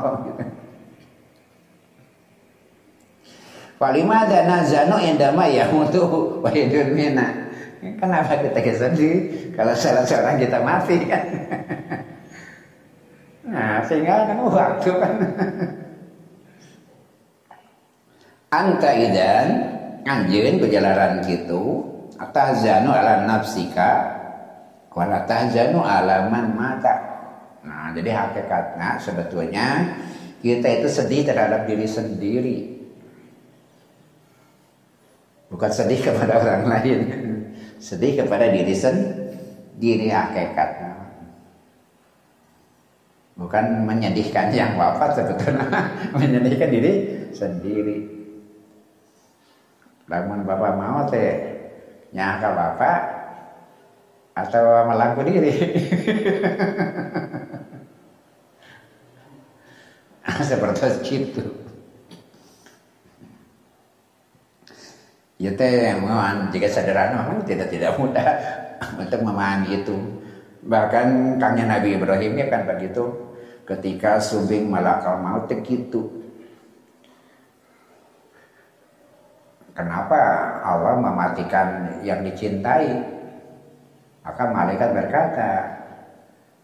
Falimada 3.77 4.49
nazanu 4.49 4.97
indama 4.99 5.47
yamutu 5.47 6.41
wa 6.43 6.51
yadun 6.51 6.97
mina 6.97 7.47
Kenapa 7.95 8.35
kita 8.43 8.61
sedih 8.75 9.17
kalau 9.55 9.71
salah 9.79 10.03
seorang 10.03 10.43
kita 10.43 10.59
mati 10.59 10.97
kan? 11.07 11.25
Nah, 13.47 13.79
sehingga 13.87 14.27
kan 14.27 14.43
waktu 14.43 14.91
kan. 14.91 15.15
Anta 18.51 18.91
idan 18.91 19.49
anjeun 20.03 20.59
kejalaran 20.59 21.23
gitu 21.31 21.87
atahzanu 22.19 22.91
ala 22.91 23.23
nafsika 23.23 24.19
wala 24.91 25.23
tahzanu 25.31 25.79
ala 25.79 26.27
man 26.27 26.59
mata. 26.59 27.06
Nah, 27.67 27.91
jadi 27.91 28.11
hakikatnya 28.15 29.03
sebetulnya 29.03 29.67
kita 30.39 30.71
itu 30.71 30.87
sedih 30.87 31.27
terhadap 31.27 31.67
diri 31.67 31.87
sendiri. 31.91 32.59
Bukan 35.51 35.71
sedih 35.75 35.99
kepada 35.99 36.39
orang 36.39 36.65
lain. 36.71 37.01
Sedih 37.87 38.25
kepada 38.25 38.49
diri 38.49 38.73
sendiri 38.73 40.09
hakikatnya. 40.09 40.97
Bukan 43.37 43.85
menyedihkan 43.85 44.49
yang 44.49 44.81
wafat 44.81 45.13
sebetulnya 45.21 45.69
menyedihkan 46.19 46.71
diri 46.73 46.93
sendiri. 47.37 47.97
Bangun 50.09 50.47
bapak 50.47 50.73
mau 50.73 51.05
teh 51.05 51.31
nyangka 52.17 52.49
bapak 52.55 52.99
atau 54.37 54.85
melangku 54.85 55.25
diri 55.25 55.53
seperti 60.47 61.03
itu 61.11 61.67
Ya 65.37 65.53
teh 65.53 66.01
memang 66.01 66.49
jika 66.49 66.65
sederhana 66.65 67.29
memang 67.29 67.45
tidak 67.45 67.69
tidak 67.69 67.93
mudah 68.01 68.25
untuk 68.97 69.21
memahami 69.21 69.85
itu. 69.85 69.97
Bahkan 70.65 71.37
kangnya 71.37 71.77
Nabi 71.77 72.01
Ibrahim 72.01 72.41
ya 72.41 72.49
kan 72.49 72.65
begitu 72.65 73.05
ketika 73.69 74.17
sumbing 74.17 74.73
malakal 74.73 75.21
maut 75.21 75.45
begitu. 75.45 76.25
Kenapa 79.77 80.17
Allah 80.65 80.97
mematikan 81.05 82.01
yang 82.01 82.25
dicintai? 82.25 82.97
Maka 84.25 84.43
malaikat 84.49 84.89
berkata, 84.97 85.51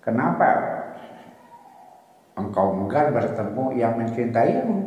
kenapa 0.00 0.48
engkau 2.38 2.72
enggan 2.84 3.12
bertemu 3.12 3.64
yang 3.76 3.92
mencintaimu? 4.00 4.78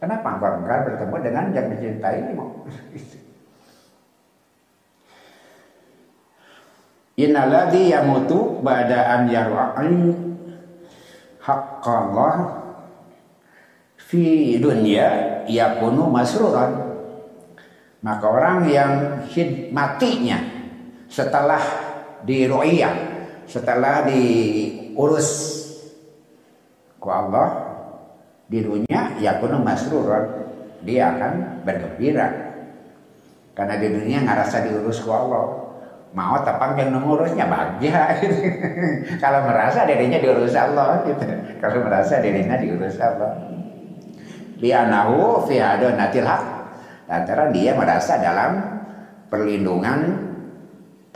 Kenapa 0.00 0.40
engkau 0.40 0.52
enggan 0.64 0.80
bertemu 0.88 1.16
dengan 1.20 1.44
yang 1.52 1.66
dicintaimu? 1.68 2.46
Innalladzi 7.20 7.92
yamutu 7.92 8.64
ba'da 8.64 9.20
an 9.20 9.28
yarwa'i 9.28 9.92
haqqallah 11.44 12.36
fi 14.00 14.56
dunya 14.56 15.44
yakunu 15.44 16.08
masruran. 16.08 16.96
Maka 18.00 18.24
orang 18.24 18.64
yang 18.72 18.92
matinya 19.76 20.40
setelah 21.12 21.60
di 22.24 22.48
ru'iyah, 22.48 22.96
setelah 23.44 24.08
diurus 24.08 25.59
ku 27.00 27.08
Allah 27.08 27.70
di 28.50 28.60
dunia 28.60 29.16
yakunu 29.22 29.64
masruran, 29.64 30.26
dia 30.84 31.14
akan 31.16 31.64
bergembira. 31.64 32.50
Karena 33.56 33.74
di 33.78 33.88
dunia 33.88 34.18
ngerasa 34.26 34.68
diurus 34.68 35.00
ku 35.00 35.10
Allah. 35.10 35.70
Mau 36.10 36.34
tapang 36.42 36.74
yang 36.74 36.90
mengurusnya 36.90 37.46
bahagia. 37.46 38.18
Kalau 39.22 39.46
merasa 39.46 39.86
dirinya 39.86 40.18
diurus 40.18 40.58
Allah 40.58 41.06
gitu. 41.06 41.22
Kalau 41.62 41.86
merasa 41.86 42.18
dirinya 42.18 42.58
diurus 42.58 42.98
Allah. 42.98 43.38
Lianahu 44.58 45.46
fi 45.46 45.62
natil 45.94 46.26
haq. 46.26 46.44
Lantaran 47.06 47.54
dia 47.54 47.78
merasa 47.78 48.18
dalam 48.18 48.58
perlindungan 49.30 50.18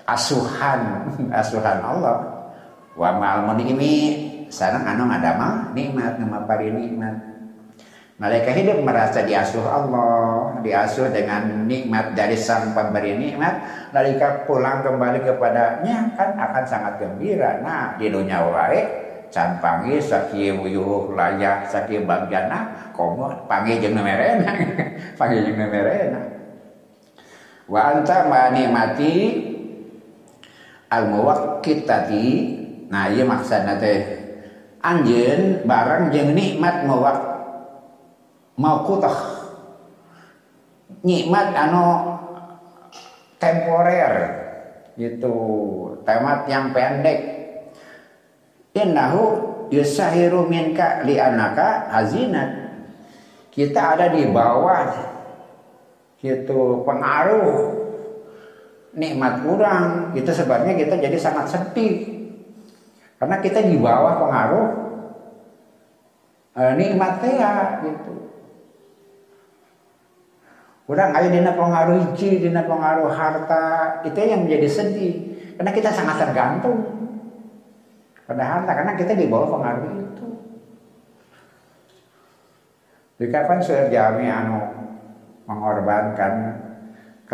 asuhan 0.07 1.11
asuhan 1.43 1.79
Allah. 1.83 2.47
Wa 2.95 3.19
ma'al 3.19 3.51
sareng 4.55 4.87
anu 4.87 5.11
ngadamel 5.11 5.75
nikmat 5.75 6.23
nama 6.23 6.47
pari 6.47 6.71
nikmat 6.71 7.35
Malaikat 8.15 8.55
hidup 8.63 8.79
merasa 8.87 9.27
diasuh 9.27 9.67
Allah, 9.67 10.63
diasuh 10.63 11.11
dengan 11.11 11.67
nikmat 11.67 12.15
dari 12.15 12.39
sang 12.39 12.71
pemberi 12.71 13.19
nikmat. 13.19 13.59
Malaikat 13.91 14.47
pulang 14.47 14.87
kembali 14.87 15.19
kepadanya 15.27 16.15
kan 16.15 16.39
akan 16.39 16.63
sangat 16.63 17.03
gembira. 17.03 17.59
Nah 17.59 17.99
di 17.99 18.15
dunia 18.15 18.39
wae 18.55 19.05
can 19.35 19.59
panggil 19.59 19.99
sakieu 19.99 20.63
wuyuh 20.63 21.11
layak 21.11 21.67
sakieu 21.67 22.07
bagjana 22.07 22.95
komo 22.95 23.27
panggil 23.51 23.83
jeung 23.83 23.99
merena 23.99 24.55
panggil 25.19 25.43
jeung 25.43 25.59
merena 25.59 26.23
wa 27.67 27.99
anta 27.99 28.31
ma 28.31 28.55
nikmati 28.55 29.15
al 30.87 31.11
muwaqqitati 31.11 32.27
nah 32.87 33.11
ieu 33.11 33.27
maksudna 33.27 33.75
teh 33.83 34.24
anjeun 34.85 35.65
barang 35.65 36.13
jeung 36.13 36.37
nikmat 36.37 36.85
muwaq 36.85 37.19
mau 38.61 38.85
kutah 38.85 39.17
nikmat 41.01 41.57
anu 41.57 42.15
temporer 43.41 44.15
gitu. 44.95 45.37
Temat 46.05 46.47
yang 46.47 46.71
pendek. 46.77 47.21
Innahu 48.75 49.55
yusahiru 49.71 50.51
minka 50.51 51.07
li 51.07 51.15
anaka 51.17 51.89
hazinat 51.95 52.51
kita 53.55 53.95
ada 53.95 54.11
di 54.11 54.27
bawah 54.35 54.91
gitu 56.19 56.83
pengaruh 56.83 57.71
nikmat 58.99 59.47
kurang 59.47 60.11
itu 60.19 60.27
sebabnya 60.35 60.75
kita 60.75 60.99
jadi 60.99 61.15
sangat 61.15 61.55
sedih 61.55 62.14
karena 63.25 63.41
kita 63.41 63.65
di 63.65 63.81
bawah 63.81 64.21
pengaruh 64.21 64.67
eh, 66.61 66.73
nikmat 66.77 67.25
ya 67.25 67.81
gitu 67.81 68.13
Kurang 70.85 71.17
ayo 71.17 71.33
dina 71.33 71.57
pengaruh 71.57 71.97
hiji, 71.97 72.45
dina 72.45 72.69
pengaruh 72.69 73.09
harta, 73.09 74.05
itu 74.05 74.21
yang 74.21 74.45
menjadi 74.45 74.69
sedih. 74.69 75.17
Karena 75.57 75.73
kita 75.73 75.89
sangat 75.89 76.21
tergantung 76.21 76.85
pada 78.29 78.45
harta, 78.45 78.69
karena 78.69 78.93
kita 78.93 79.17
di 79.17 79.25
bawah 79.33 79.49
pengaruh 79.49 80.05
itu. 80.05 80.29
Jika 83.17 83.49
kan 83.49 83.65
sudah 83.65 83.89
jami 83.89 84.29
anu 84.29 84.61
mengorbankan 85.49 86.64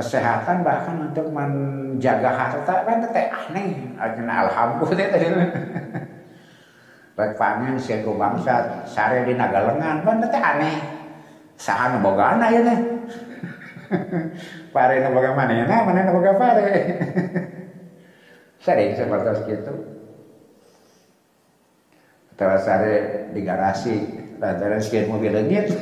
kesehatan 0.00 0.64
bahkan 0.64 1.12
untuk 1.12 1.28
menjaga 1.28 2.32
harta 2.32 2.74
kan 2.88 3.04
teh 3.12 3.28
aneh. 3.28 3.92
Akhirnya 4.00 4.48
alhamdulillah 4.48 5.08
tadi 5.12 5.26
baik 7.12 7.36
panen 7.36 7.76
sih 7.76 8.00
bangsa 8.00 8.88
sare 8.88 9.28
di 9.28 9.36
nagalengan 9.36 10.00
kan 10.00 10.16
teh 10.24 10.40
aneh. 10.40 10.76
Sahan 11.60 12.00
bogana 12.00 12.48
ya 12.48 12.64
teh. 12.64 12.78
Pare 14.74 15.02
na 15.04 15.12
baga 15.12 15.30
mana 15.36 15.68
na 15.68 15.76
mana 15.84 16.00
na 16.08 16.16
baga 16.16 16.32
pare. 16.40 16.68
Sering 18.64 18.96
seperti 18.96 19.52
itu 19.52 19.74
atau 22.40 22.56
sare 22.56 23.28
di 23.36 23.44
garasi 23.44 24.00
lantaran 24.40 24.80
sekian 24.80 25.12
mobil 25.12 25.28
lengit. 25.28 25.68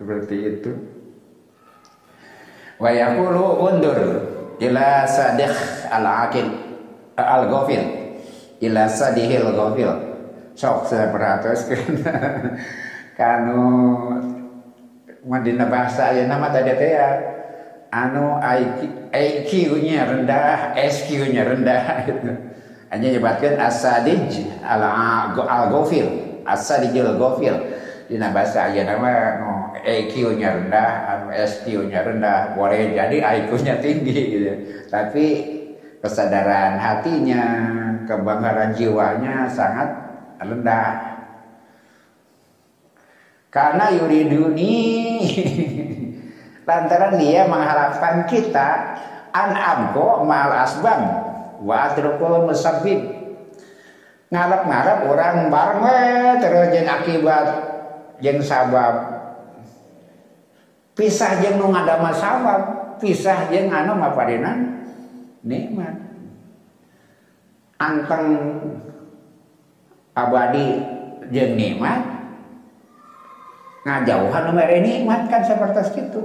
Seperti 0.00 0.36
itu 0.40 0.72
wa 2.80 2.90
yaqulu 2.90 3.44
undur. 3.60 4.00
Ila 4.60 5.08
sadiq 5.08 5.52
al 5.88 6.04
aqil 6.04 6.48
al 7.16 7.48
ghafil 7.48 7.84
ila 8.60 8.88
sadihil 8.88 9.52
ghafil. 9.52 9.92
Sok 10.52 10.92
perhatikan 10.92 11.96
kanu 13.18 13.64
Madinah 15.20 15.68
bahasa 15.68 16.16
ya 16.16 16.24
nama 16.24 16.48
tadi 16.48 16.72
teh 16.76 16.96
ya. 16.96 17.08
Anu 17.90 18.38
IQ-nya 19.10 20.06
rendah, 20.06 20.78
SQ-nya 20.78 21.42
rendah. 21.42 22.06
Hanya 22.90 23.06
nyebatkan 23.18 23.58
asadij 23.58 24.46
al 24.62 24.82
al-ghafil, 25.34 26.06
asadijul 26.46 27.18
ghafil. 27.18 27.56
Di 28.06 28.18
bahasa 28.18 28.70
ya 28.74 28.86
nama 28.86 29.10
anu 29.38 29.50
IQ-nya 29.78 30.56
rendah, 30.56 30.92
anu 31.06 31.26
SQ-nya 31.34 32.00
rendah, 32.02 32.58
boleh 32.58 32.94
jadi 32.94 33.16
IQ-nya 33.18 33.78
tinggi 33.78 34.20
gitu. 34.34 34.52
Tapi 34.90 35.26
kesadaran 36.00 36.80
hatinya, 36.80 37.44
kebanggaran 38.08 38.72
jiwanya 38.74 39.46
sangat 39.46 39.88
rendah. 40.40 40.88
Karena 43.50 43.90
yuriduni 43.90 44.78
lantaran 46.70 47.18
dia 47.18 47.50
mengharapkan 47.50 48.30
kita 48.30 48.94
an 49.34 49.50
abgo 49.58 50.22
mal 50.22 50.54
asbab 50.54 51.02
wa 51.60 51.90
atrukul 51.90 52.46
musabbib. 52.46 53.18
Ngarep-ngarep 54.30 54.98
orang 55.10 55.50
bareng 55.50 56.38
terus 56.38 56.70
jeng 56.70 56.86
akibat 56.86 57.46
jeng 58.22 58.38
sabab 58.38 59.19
pisah 61.00 61.40
jeng 61.40 61.56
nu 61.56 61.72
ngadama 61.72 62.12
sabab 62.12 62.60
pisah 63.00 63.48
jeng 63.48 63.72
anu 63.72 63.96
maparinan 63.96 64.84
nikmat. 65.40 65.96
Anteng 67.80 68.60
abadi 70.12 70.84
jeng 71.32 71.56
nikmat 71.56 72.04
ngajauhan 73.88 74.42
nomor 74.52 74.68
nikmat 74.84 75.20
kan 75.32 75.40
seperti 75.40 76.04
itu 76.04 76.22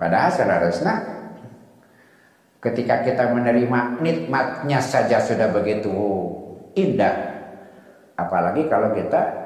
padahal 0.00 0.32
seharusnya 0.32 0.94
ketika 2.64 3.04
kita 3.04 3.36
menerima 3.36 4.00
nikmatnya 4.00 4.80
saja 4.80 5.20
sudah 5.20 5.52
begitu 5.52 5.92
indah 6.72 7.44
apalagi 8.16 8.64
kalau 8.72 8.96
kita 8.96 9.41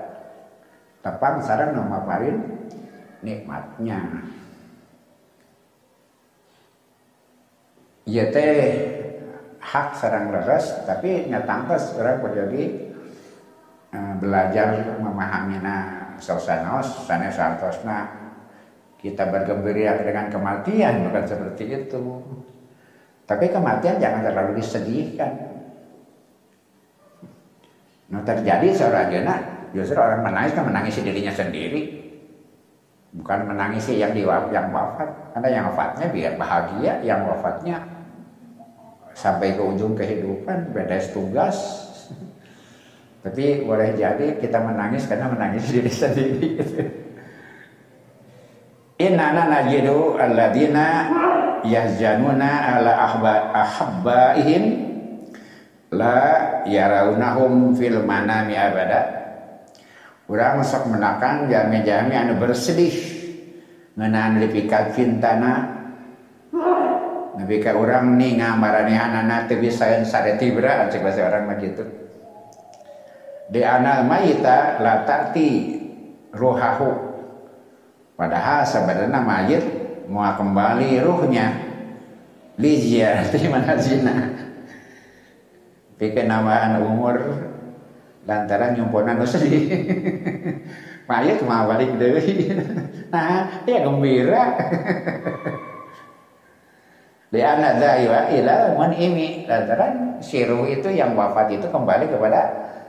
tepang 1.06 1.38
sarang 1.38 1.78
parin 2.02 2.42
nikmatnya. 3.22 4.26
Ya 8.06 8.26
teh 8.34 8.58
hak 9.62 9.94
sarang 9.94 10.34
leres 10.34 10.82
tapi 10.82 11.30
nyatangkas 11.30 11.94
orang 11.94 12.22
menjadi 12.22 12.86
Eh, 13.96 14.14
belajar 14.20 14.98
memahami 15.00 15.62
nah 15.62 16.18
sosanos 16.20 17.08
sana 17.08 17.32
santosna 17.32 18.12
kita 19.00 19.30
bergembira 19.32 19.96
dengan 20.02 20.28
kematian 20.28 21.06
bukan 21.08 21.24
seperti 21.24 21.64
itu. 21.86 22.02
Tapi 23.24 23.46
kematian 23.48 23.96
jangan 23.96 24.20
terlalu 24.26 24.60
disedihkan 24.60 25.32
nah 28.06 28.22
terjadi 28.22 28.68
seorang 28.70 29.08
jena 29.10 29.36
justru 29.72 29.98
orang 29.98 30.22
menangis 30.22 30.52
kan 30.54 30.64
menangisi 30.66 31.00
dirinya 31.02 31.32
sendiri 31.34 32.06
bukan 33.16 33.48
menangisi 33.48 33.96
yang 33.96 34.12
di 34.12 34.22
yang 34.26 34.68
wafat 34.70 35.08
karena 35.32 35.48
yang 35.48 35.64
wafatnya 35.72 36.06
biar 36.12 36.32
bahagia 36.36 36.92
yang 37.00 37.24
wafatnya 37.24 37.80
sampai 39.16 39.56
ke 39.56 39.62
ujung 39.64 39.96
kehidupan 39.96 40.76
beres 40.76 41.08
tugas 41.16 41.56
tapi 43.24 43.64
boleh 43.64 43.96
jadi 43.96 44.36
kita 44.36 44.60
menangis 44.60 45.08
karena 45.08 45.32
menangis 45.32 45.64
diri 45.72 45.90
sendiri. 46.04 46.48
Gitu. 46.60 46.82
Inna 48.96 49.32
najidu 49.32 50.16
alladzina 50.16 50.88
yahjanuna 51.60 52.80
ala 52.80 52.92
ahba 52.96 53.32
ahabbaihim 53.52 54.62
la 55.92 56.64
yaraunahum 56.64 57.76
fil 57.76 58.00
manami 58.08 58.56
abada 58.56 59.15
urang 60.26 60.62
sok 60.62 60.90
menakan 60.90 61.46
jami-jami 61.46 62.14
anu 62.14 62.38
bersedih 62.38 62.94
ngeunaan 63.96 64.42
lipika 64.42 64.90
cintana 64.92 65.76
Nabi 67.36 67.60
ka 67.60 67.76
orang 67.76 68.16
nih 68.16 68.40
ngamarani 68.40 68.96
anak 68.96 69.52
teu 69.52 69.60
bisa 69.60 70.00
sareti 70.08 70.56
bra 70.56 70.88
cek 70.88 71.04
bahasa 71.04 71.20
orang 71.20 71.44
mah 71.44 71.60
gitu. 71.60 71.84
Di 73.52 73.60
anak 73.60 74.08
mayita 74.08 74.80
la 74.80 75.04
ta'ti 75.04 75.50
ruhahu 76.32 77.06
Padahal 78.16 78.64
sebenarnya 78.64 79.20
mayit 79.20 79.64
mau 80.08 80.24
kembali 80.32 81.04
ruhnya 81.04 81.52
di 82.56 82.96
mana 83.52 83.76
zina. 83.76 84.16
Pikir 86.00 86.24
umur 86.80 87.20
lantaran 88.26 88.74
nyumponan 88.74 89.22
sedih. 89.24 89.64
mayit 91.10 91.38
mau 91.46 91.70
balik 91.70 91.94
deui. 91.96 92.50
Nah, 93.06 93.62
ya 93.62 93.86
gembira. 93.86 94.44
Di 97.30 97.42
anak 97.42 97.78
daiwa 97.78 98.20
ila 98.34 98.56
ini 98.98 99.46
lantaran 99.46 100.18
siruh 100.18 100.66
itu 100.66 100.90
yang 100.90 101.14
wafat 101.14 101.54
itu 101.54 101.66
kembali 101.70 102.10
kepada 102.10 102.42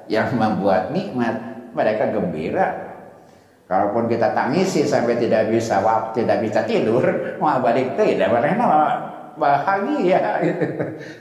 yang 0.10 0.34
membuat 0.34 0.90
nikmat 0.90 1.38
mereka 1.74 2.10
gembira 2.10 2.88
Kalaupun 3.68 4.08
kita 4.08 4.32
tangisi 4.32 4.88
sampai 4.88 5.20
tidak 5.20 5.52
bisa 5.52 5.84
waktu, 5.84 6.24
tidak 6.24 6.40
bisa 6.40 6.64
tidur, 6.64 7.04
mau 7.36 7.60
balik 7.60 8.00
tidak 8.00 8.32
karena 8.32 8.64
bahagia. 9.36 10.40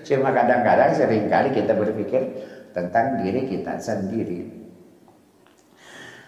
Cuma 0.07 0.31
kadang-kadang 0.31 0.95
sering 0.95 1.27
kali 1.27 1.51
kita 1.51 1.75
berpikir 1.75 2.23
tentang 2.77 3.25
diri 3.25 3.49
kita 3.49 3.81
sendiri. 3.81 4.45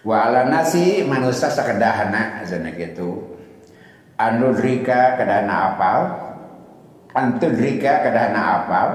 Wa 0.01 0.25
ala 0.25 0.49
nasi 0.49 1.05
manusia 1.05 1.53
sekedahana 1.53 2.41
zona 2.49 2.73
gitu. 2.73 3.37
Anudrika 4.17 5.15
kedana 5.21 5.77
apal, 5.77 5.99
antudrika 7.13 8.01
kedana 8.01 8.41
apal, 8.65 8.87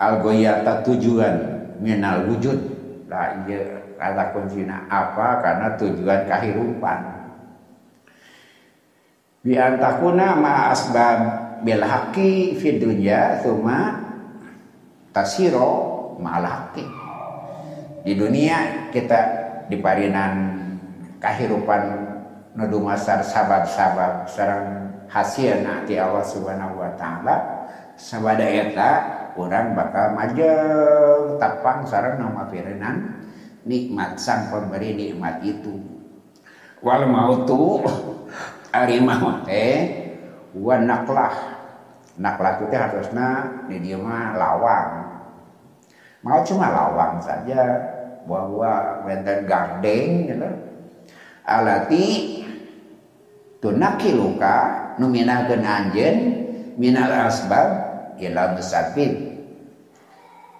algoyata 0.00 0.80
tujuan 0.88 1.36
minal 1.84 2.24
wujud. 2.32 2.56
Lah 3.12 3.44
iya 3.44 3.78
kata 3.98 4.24
kuncinya 4.32 4.86
apa 4.88 5.42
karena 5.42 5.68
tujuan 5.74 6.20
kehidupan 6.30 6.98
bi 9.42 9.58
antakuna 9.58 10.38
ma 10.38 10.70
asbab 10.70 11.18
bil 11.66 11.82
haqi 11.82 12.54
fi 12.54 12.78
dunya 12.78 13.42
tasiro 15.10 15.87
ma'al 16.18 16.44
haqi 16.44 16.84
di 18.02 18.14
dunia 18.18 18.90
kita 18.94 19.20
diparinan 19.68 20.58
kehidupan 21.18 21.82
nudu 22.54 22.82
masar 22.82 23.22
sabab-sabab 23.22 24.26
sarang 24.26 24.90
hasil 25.06 25.62
nanti 25.62 25.98
Allah 25.98 26.24
subhanahu 26.24 26.78
wa 26.78 26.90
ta'ala 26.98 27.36
sabada 27.98 28.46
eta 28.46 28.90
orang 29.34 29.74
bakal 29.74 30.14
majeng 30.14 31.36
tapang 31.42 31.86
sarang 31.86 32.22
nama 32.22 32.46
pirinan 32.46 33.26
nikmat 33.66 34.16
sang 34.16 34.48
pemberi 34.48 34.94
nikmat 34.94 35.42
itu. 35.44 35.76
Wal 36.80 37.04
mautu 37.10 37.82
ari 38.78 39.02
maut 39.02 39.44
wa 40.54 40.76
naklah. 40.78 41.34
Naklah 42.18 42.58
itu 42.58 42.74
harusna 42.74 43.28
di 43.70 43.78
dia 43.78 43.94
mah 43.94 44.34
lawang 44.34 45.17
mau 46.22 46.42
cuma 46.42 46.70
lawang 46.70 47.22
saja 47.22 47.62
bahwa 48.26 49.02
benten 49.06 49.48
gardeng 49.48 50.28
gitu. 50.28 50.50
Alati 51.48 52.06
tunakiluka 53.62 54.56
numinakeun 55.00 55.64
anjeun 55.64 56.16
minal 56.76 57.08
asbab 57.08 57.68
ila 58.20 58.52
musafir 58.52 59.40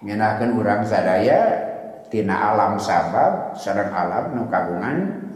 minahkeun 0.00 0.56
urang 0.56 0.82
sadaya 0.86 1.68
tina 2.08 2.32
alam 2.32 2.80
sabab 2.80 3.52
sareng 3.58 3.92
alam 3.92 4.32
nu 4.32 4.48
kagungan 4.48 5.28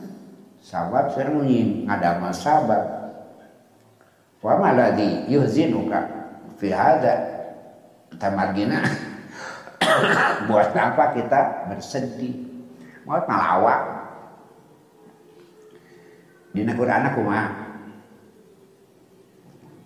sabab 0.62 1.12
sareng 1.12 1.44
ngadama 1.84 2.32
sabab. 2.32 2.82
Wa 4.42 4.58
maladi 4.58 5.30
yuhzinuka 5.30 6.00
fi 6.58 6.72
hada 6.72 7.14
tamargina 8.16 8.82
buat 10.48 10.68
apa 10.72 11.04
kita 11.16 11.40
bersedih 11.70 12.34
mau 13.04 13.18
ngalawak 13.22 13.80
dina 16.52 16.72
Quran 16.76 17.08
aku 17.08 17.20
mah 17.24 17.46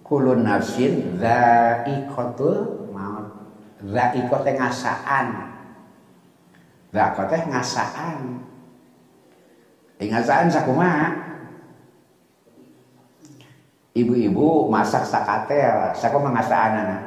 kulun 0.06 0.46
nafsin 0.46 1.18
dha'iqatul 1.18 2.90
maut 2.94 3.26
dha'iqat 3.82 4.44
ngasaan 4.54 5.56
teh 6.96 7.42
ngasaan. 7.44 8.18
Eh 10.00 10.08
ngasaan 10.08 10.48
sakumaha? 10.48 11.08
Ibu-ibu 13.96 14.68
masak 14.68 15.08
sakatel, 15.08 15.96
saku 15.96 16.20
mengasaan 16.20 16.72
anak. 16.84 17.02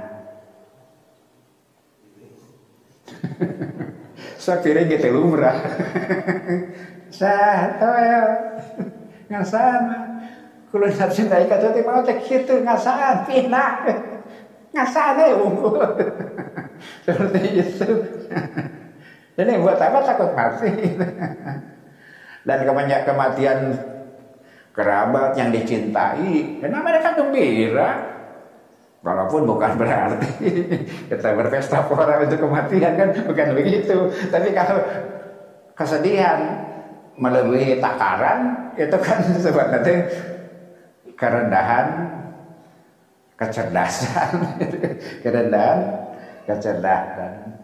Saya 4.49 4.65
kira 4.65 4.81
gitu 4.89 5.13
lumrah. 5.13 5.53
Sah, 7.13 7.77
toel, 7.77 8.25
ngasaan. 9.29 9.81
Kulo 10.73 10.89
nafsin 10.89 11.29
dari 11.29 11.45
kata 11.45 11.69
teh 11.69 11.85
mau 11.85 12.01
teh 12.01 12.17
kitu 12.17 12.65
ngasaan, 12.65 13.29
pina. 13.29 13.85
Ngasaan 14.73 15.21
ya 15.21 15.37
unggul. 15.37 15.81
Seperti 17.05 17.41
itu. 17.61 17.89
Jadi 19.37 19.53
buat 19.61 19.81
apa 19.81 19.97
takut 20.01 20.33
mati? 20.33 20.69
Dan 22.45 22.59
kebanyak 22.65 23.01
kematian 23.05 23.59
kerabat 24.73 25.37
yang 25.37 25.49
dicintai, 25.49 26.61
kenapa 26.61 26.85
mereka 26.85 27.09
gembira? 27.17 27.89
Walaupun 28.99 29.47
bukan 29.47 29.79
berarti 29.79 30.31
kita 31.09 31.31
berpesta 31.31 31.87
pora 31.87 32.19
untuk 32.19 32.43
kematian 32.43 32.93
kan 32.99 33.09
bukan 33.31 33.49
begitu. 33.55 34.11
Tapi 34.27 34.51
kalau 34.51 34.83
kesedihan 35.71 36.67
melebihi 37.15 37.79
takaran 37.79 38.71
itu 38.75 38.97
kan 38.99 39.19
sebenarnya 39.43 39.95
kerendahan 41.19 41.87
kecerdasan 43.39 44.31
kerendahan 45.23 45.79
kecerdasan 46.47 47.58